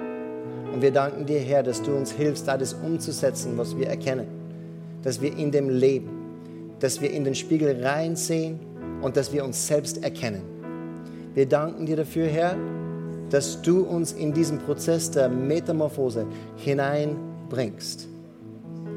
[0.74, 4.26] Und wir danken dir, Herr, dass du uns hilfst, alles umzusetzen, was wir erkennen.
[5.04, 6.08] Dass wir in dem leben,
[6.80, 8.58] dass wir in den Spiegel reinsehen
[9.00, 10.42] und dass wir uns selbst erkennen.
[11.32, 12.56] Wir danken dir dafür, Herr,
[13.30, 18.08] dass du uns in diesen Prozess der Metamorphose hineinbringst,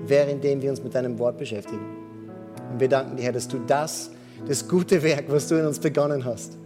[0.08, 1.86] währenddem wir uns mit deinem Wort beschäftigen.
[2.72, 4.10] Und wir danken dir, Herr, dass du das,
[4.48, 6.58] das gute Werk, was du in uns begonnen hast,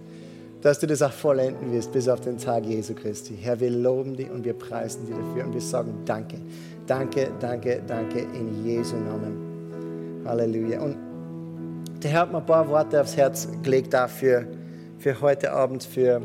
[0.62, 3.38] dass du das auch vollenden wirst bis auf den Tag Jesu Christi.
[3.42, 6.38] Herr, wir loben dich und wir preisen dich dafür und wir sagen Danke.
[6.88, 10.24] Danke, danke, danke in Jesu Namen.
[10.26, 10.82] Halleluja.
[10.82, 10.98] Und
[12.04, 14.46] der Herr hat mir ein paar Worte aufs Herz gelegt dafür,
[15.00, 16.22] für heute Abend, für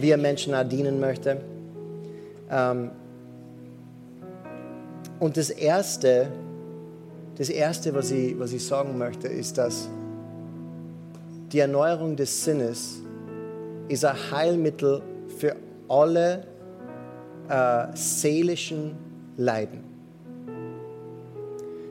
[0.00, 1.40] wie er Menschen auch dienen möchte.
[2.50, 2.90] Ähm,
[5.18, 6.28] und das Erste,
[7.36, 9.88] das Erste, was ich, was ich sagen möchte, ist, dass
[11.52, 13.02] die Erneuerung des Sinnes
[13.88, 15.02] ist ein Heilmittel
[15.38, 15.56] für
[15.88, 16.46] alle
[17.48, 18.96] äh, seelischen
[19.36, 19.84] Leiden,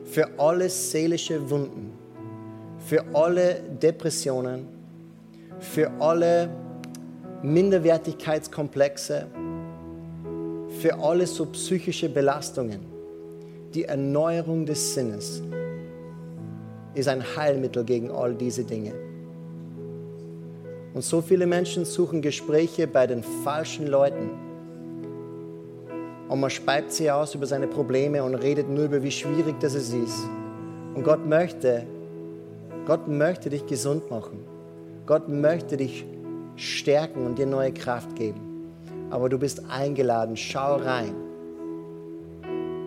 [0.04, 1.92] für alle seelische Wunden,
[2.78, 4.68] für alle Depressionen,
[5.58, 6.50] für alle
[7.42, 9.26] Minderwertigkeitskomplexe,
[10.80, 12.80] für alle so psychische Belastungen.
[13.72, 15.42] Die Erneuerung des Sinnes
[16.94, 19.05] ist ein Heilmittel gegen all diese Dinge.
[20.96, 24.30] Und so viele Menschen suchen Gespräche bei den falschen Leuten.
[26.26, 29.74] Und man speibt sie aus über seine Probleme und redet nur über, wie schwierig das
[29.74, 29.94] ist.
[30.94, 31.86] Und Gott möchte,
[32.86, 34.38] Gott möchte dich gesund machen.
[35.04, 36.06] Gott möchte dich
[36.56, 38.70] stärken und dir neue Kraft geben.
[39.10, 41.14] Aber du bist eingeladen, schau rein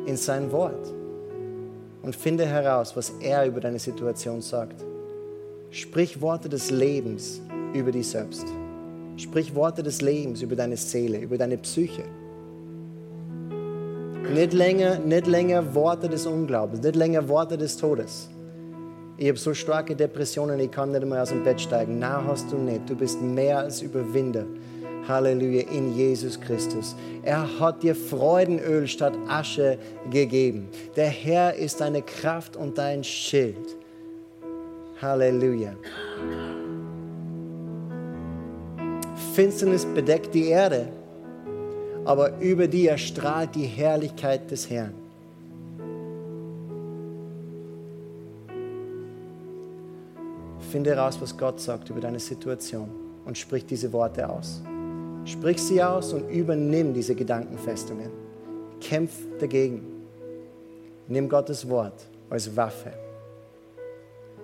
[0.07, 0.91] in sein Wort
[2.01, 4.83] und finde heraus, was er über deine Situation sagt.
[5.69, 7.39] Sprich Worte des Lebens
[7.73, 8.45] über dich selbst.
[9.17, 12.03] Sprich Worte des Lebens über deine Seele, über deine Psyche.
[14.33, 18.29] Nicht länger, nicht länger Worte des Unglaubens, nicht länger Worte des Todes.
[19.17, 21.99] Ich habe so starke Depressionen, ich kann nicht mehr aus dem Bett steigen.
[21.99, 22.89] Na, hast du nicht.
[22.89, 24.45] Du bist mehr als Überwinder.
[25.09, 26.95] Halleluja, in Jesus Christus.
[27.23, 29.77] Er hat dir Freudenöl statt Asche
[30.09, 30.69] gegeben.
[30.95, 33.75] Der Herr ist deine Kraft und dein Schild.
[35.01, 35.73] Halleluja.
[39.39, 40.89] Finsternis bedeckt die Erde,
[42.03, 44.93] aber über die erstrahlt die Herrlichkeit des Herrn.
[50.69, 52.89] Finde heraus, was Gott sagt über deine Situation
[53.23, 54.61] und sprich diese Worte aus.
[55.23, 58.11] Sprich sie aus und übernimm diese Gedankenfestungen.
[58.81, 59.85] Kämpf dagegen.
[61.07, 62.91] Nimm Gottes Wort als Waffe.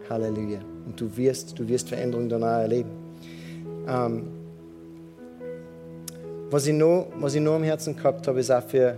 [0.10, 0.62] Halleluja.
[0.86, 2.91] Und du wirst, du wirst Veränderung danach erleben.
[3.89, 4.35] Ähm,
[6.52, 8.98] was, ich nur, was ich nur am Herzen gehabt habe, ist auch für,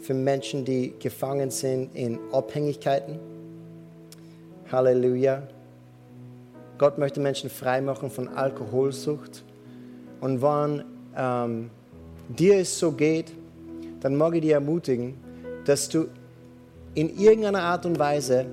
[0.00, 3.18] für Menschen, die gefangen sind in Abhängigkeiten.
[4.70, 5.42] Halleluja.
[6.78, 9.44] Gott möchte Menschen freimachen von Alkoholsucht.
[10.20, 10.84] Und wenn
[11.16, 11.70] ähm,
[12.28, 13.32] dir es so geht,
[14.00, 15.14] dann mag ich dir ermutigen,
[15.64, 16.06] dass du
[16.94, 18.46] in irgendeiner Art und Weise,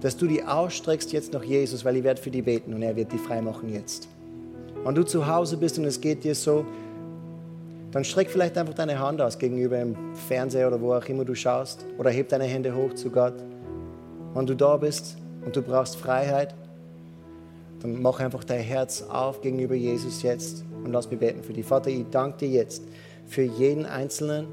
[0.00, 2.96] dass du die ausstreckst jetzt nach Jesus, weil ich werde für die beten und er
[2.96, 4.08] wird die freimachen jetzt.
[4.84, 6.66] Wenn du zu Hause bist und es geht dir so,
[7.92, 11.34] dann streck vielleicht einfach deine Hand aus gegenüber im Fernseher oder wo auch immer du
[11.34, 13.34] schaust oder heb deine Hände hoch zu Gott.
[14.34, 16.54] Wenn du da bist und du brauchst Freiheit,
[17.80, 21.66] dann mach einfach dein Herz auf gegenüber Jesus jetzt und lass mich beten für dich.
[21.66, 22.82] Vater, ich danke dir jetzt
[23.26, 24.46] für jeden Einzelnen,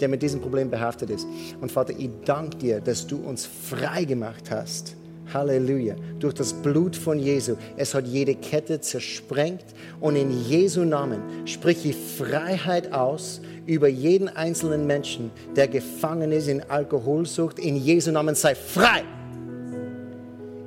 [0.00, 1.26] der mit diesem Problem behaftet ist.
[1.60, 4.96] Und Vater, ich danke dir, dass du uns frei gemacht hast.
[5.32, 5.96] Halleluja.
[6.18, 7.56] Durch das Blut von Jesu.
[7.76, 9.64] Es hat jede Kette zersprengt.
[10.00, 16.48] Und in Jesu Namen spreche ich Freiheit aus über jeden einzelnen Menschen, der gefangen ist
[16.48, 17.58] in Alkoholsucht.
[17.58, 19.02] In Jesu Namen sei frei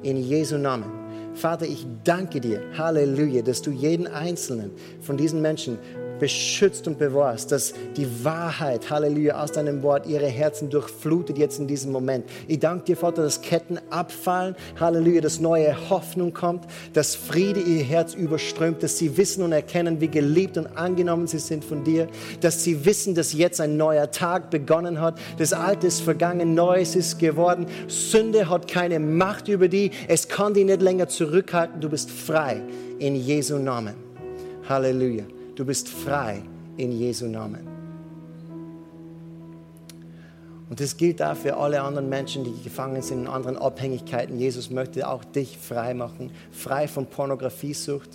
[0.04, 1.00] in Jesu Namen.
[1.34, 5.78] Vater, ich danke dir, Halleluja, dass du jeden einzelnen von diesen Menschen
[6.20, 11.68] beschützt und bewahrst, dass die Wahrheit, Halleluja, aus deinem Wort ihre Herzen durchflutet jetzt in
[11.68, 12.26] diesem Moment.
[12.48, 17.84] Ich danke dir, Vater, dass Ketten abfallen, Halleluja, dass neue Hoffnung kommt, dass Friede ihr
[17.84, 22.08] Herz überströmt, dass sie wissen und erkennen, wie geliebt und angenommen sie sind von dir,
[22.42, 26.96] dass sie wissen, dass jetzt ein neuer Tag begonnen hat, das Alte ist vergangen, Neues
[26.96, 31.90] ist geworden, Sünde hat keine Macht über die, es kann die nicht länger zurückhalten, du
[31.90, 32.62] bist frei
[33.00, 33.96] in Jesu Namen.
[34.68, 35.39] Halleluja.
[35.60, 36.42] Du bist frei
[36.78, 37.68] in Jesu Namen.
[40.70, 44.40] Und das gilt auch für alle anderen Menschen, die gefangen sind in anderen Abhängigkeiten.
[44.40, 46.32] Jesus möchte auch dich frei machen.
[46.50, 48.10] Frei von Pornografiesucht,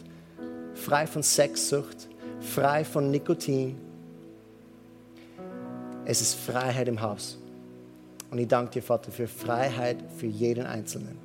[0.72, 2.08] frei von Sexsucht,
[2.40, 3.76] frei von Nikotin.
[6.06, 7.36] Es ist Freiheit im Haus.
[8.30, 11.18] Und ich danke dir, Vater, für Freiheit für jeden Einzelnen.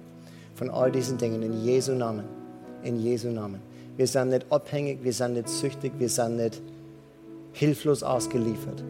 [0.53, 2.25] Von all diesen Dingen in Jesu Namen.
[2.83, 3.68] In Jesu Namen.
[3.99, 6.61] Wir sind nicht abhängig, wir sind nicht süchtig, wir sind nicht
[7.51, 8.81] hilflos ausgeliefert,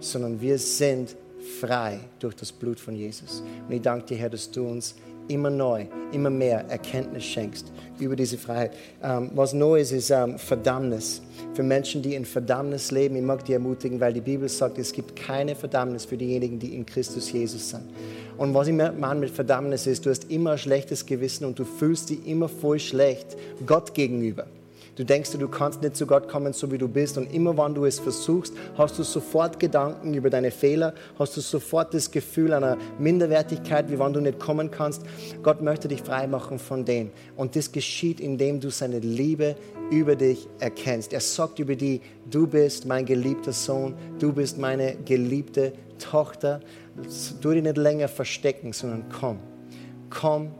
[0.00, 1.14] sondern wir sind
[1.60, 3.44] frei durch das Blut von Jesus.
[3.68, 4.96] Und ich danke dir, Herr, dass du uns
[5.30, 8.72] immer neu, immer mehr Erkenntnis schenkst über diese Freiheit.
[9.02, 11.22] Ähm, was neu ist, ist ähm, Verdammnis.
[11.54, 14.92] Für Menschen, die in Verdammnis leben, ich mag die ermutigen, weil die Bibel sagt, es
[14.92, 17.84] gibt keine Verdammnis für diejenigen, die in Christus Jesus sind.
[18.36, 21.64] Und was ich meine mit Verdammnis ist, du hast immer ein schlechtes Gewissen und du
[21.64, 24.46] fühlst dich immer voll schlecht Gott gegenüber.
[25.00, 27.16] Du denkst, du kannst nicht zu Gott kommen, so wie du bist.
[27.16, 31.40] Und immer wenn du es versuchst, hast du sofort Gedanken über deine Fehler, hast du
[31.40, 35.00] sofort das Gefühl einer Minderwertigkeit, wie wenn du nicht kommen kannst.
[35.42, 37.12] Gott möchte dich frei machen von dem.
[37.34, 39.56] Und das geschieht, indem du seine Liebe
[39.90, 41.14] über dich erkennst.
[41.14, 46.60] Er sagt über dich, du bist mein geliebter Sohn, du bist meine geliebte Tochter
[47.40, 49.38] du dich nicht länger verstecken, sondern komm,
[50.10, 50.50] komm,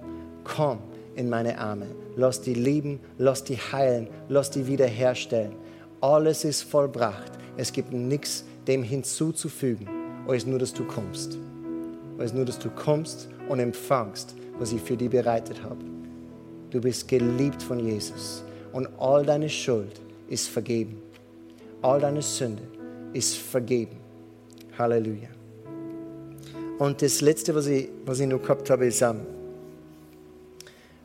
[0.44, 0.78] komm
[1.16, 1.86] in meine Arme.
[2.16, 5.52] Lass die lieben, lass die heilen, lass die wiederherstellen.
[6.00, 7.32] Alles ist vollbracht.
[7.56, 9.88] Es gibt nichts dem hinzuzufügen,
[10.26, 11.38] als nur, dass du kommst.
[12.18, 15.84] Als nur, dass du kommst und empfangst, was ich für dich bereitet habe.
[16.70, 21.02] Du bist geliebt von Jesus und all deine Schuld ist vergeben.
[21.82, 22.62] All deine Sünde
[23.12, 23.96] ist vergeben.
[24.78, 25.28] Halleluja.
[26.78, 29.20] Und das Letzte, was ich, was ich noch gehabt habe, ist ähm,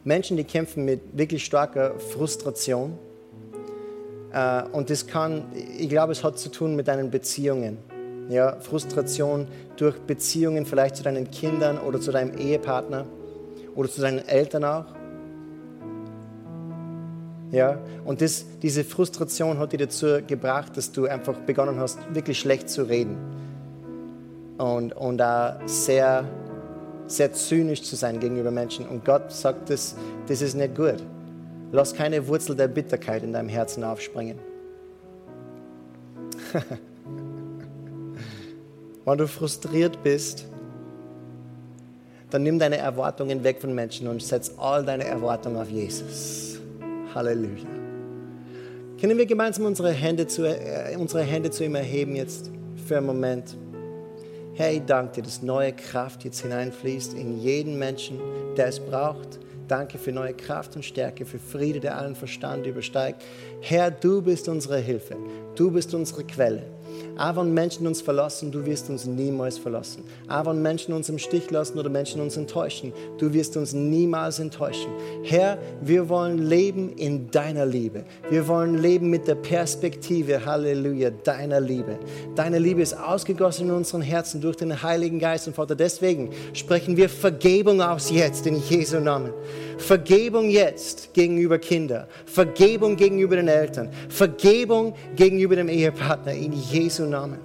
[0.05, 2.97] Menschen, die kämpfen mit wirklich starker Frustration.
[4.31, 5.45] Äh, und das kann,
[5.77, 7.77] ich glaube, es hat zu tun mit deinen Beziehungen.
[8.29, 9.47] Ja, Frustration
[9.77, 13.05] durch Beziehungen vielleicht zu deinen Kindern oder zu deinem Ehepartner
[13.75, 14.85] oder zu deinen Eltern auch.
[17.51, 22.39] Ja, und das, diese Frustration hat dich dazu gebracht, dass du einfach begonnen hast, wirklich
[22.39, 23.17] schlecht zu reden
[24.57, 26.25] und, und auch sehr,
[27.07, 28.87] sehr zynisch zu sein gegenüber Menschen.
[28.87, 29.95] Und Gott sagt, das,
[30.27, 31.03] das ist nicht gut.
[31.71, 34.39] Lass keine Wurzel der Bitterkeit in deinem Herzen aufspringen.
[39.05, 40.45] Wenn du frustriert bist,
[42.31, 46.59] dann nimm deine Erwartungen weg von Menschen und setz all deine Erwartungen auf Jesus.
[47.13, 47.67] Halleluja.
[48.99, 52.49] Können wir gemeinsam unsere Hände zu, äh, unsere Hände zu ihm erheben jetzt
[52.87, 53.55] für einen Moment?
[54.57, 58.17] Herr, ich danke dir, dass neue Kraft jetzt hineinfließt in jeden Menschen,
[58.55, 59.37] der es braucht.
[59.67, 63.21] Danke für neue Kraft und Stärke, für Friede, der allen Verstand übersteigt.
[63.61, 65.15] Herr, du bist unsere Hilfe.
[65.55, 66.63] Du bist unsere Quelle.
[67.17, 70.03] Auch wenn Menschen uns verlassen, du wirst uns niemals verlassen.
[70.27, 74.39] Auch wenn Menschen uns im Stich lassen oder Menschen uns enttäuschen, du wirst uns niemals
[74.39, 74.91] enttäuschen.
[75.23, 78.03] Herr, wir wollen leben in deiner Liebe.
[78.29, 81.99] Wir wollen leben mit der Perspektive, Halleluja, deiner Liebe.
[82.35, 85.47] Deine Liebe ist ausgegossen in unseren Herzen durch den Heiligen Geist.
[85.47, 89.31] Und Vater, deswegen sprechen wir Vergebung aus jetzt in Jesu Namen.
[89.77, 97.39] Vergebung jetzt gegenüber Kindern, Vergebung gegenüber den Eltern, Vergebung gegenüber dem Ehepartner in Jesu Namen.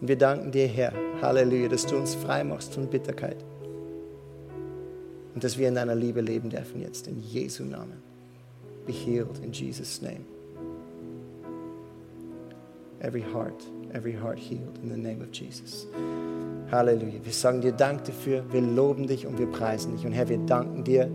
[0.00, 0.92] Und wir danken dir, Herr,
[1.22, 3.36] Halleluja, dass du uns frei machst von Bitterkeit.
[5.34, 8.02] Und dass wir in deiner Liebe leben dürfen jetzt in Jesu Namen.
[8.86, 10.24] Be healed in Jesus' name.
[13.00, 15.86] Every heart, every heart healed in the name of Jesus.
[16.72, 17.20] Halleluja.
[17.22, 20.06] Wir sagen dir Dank dafür, wir loben dich und wir preisen dich.
[20.06, 21.10] Und Herr, wir danken dir,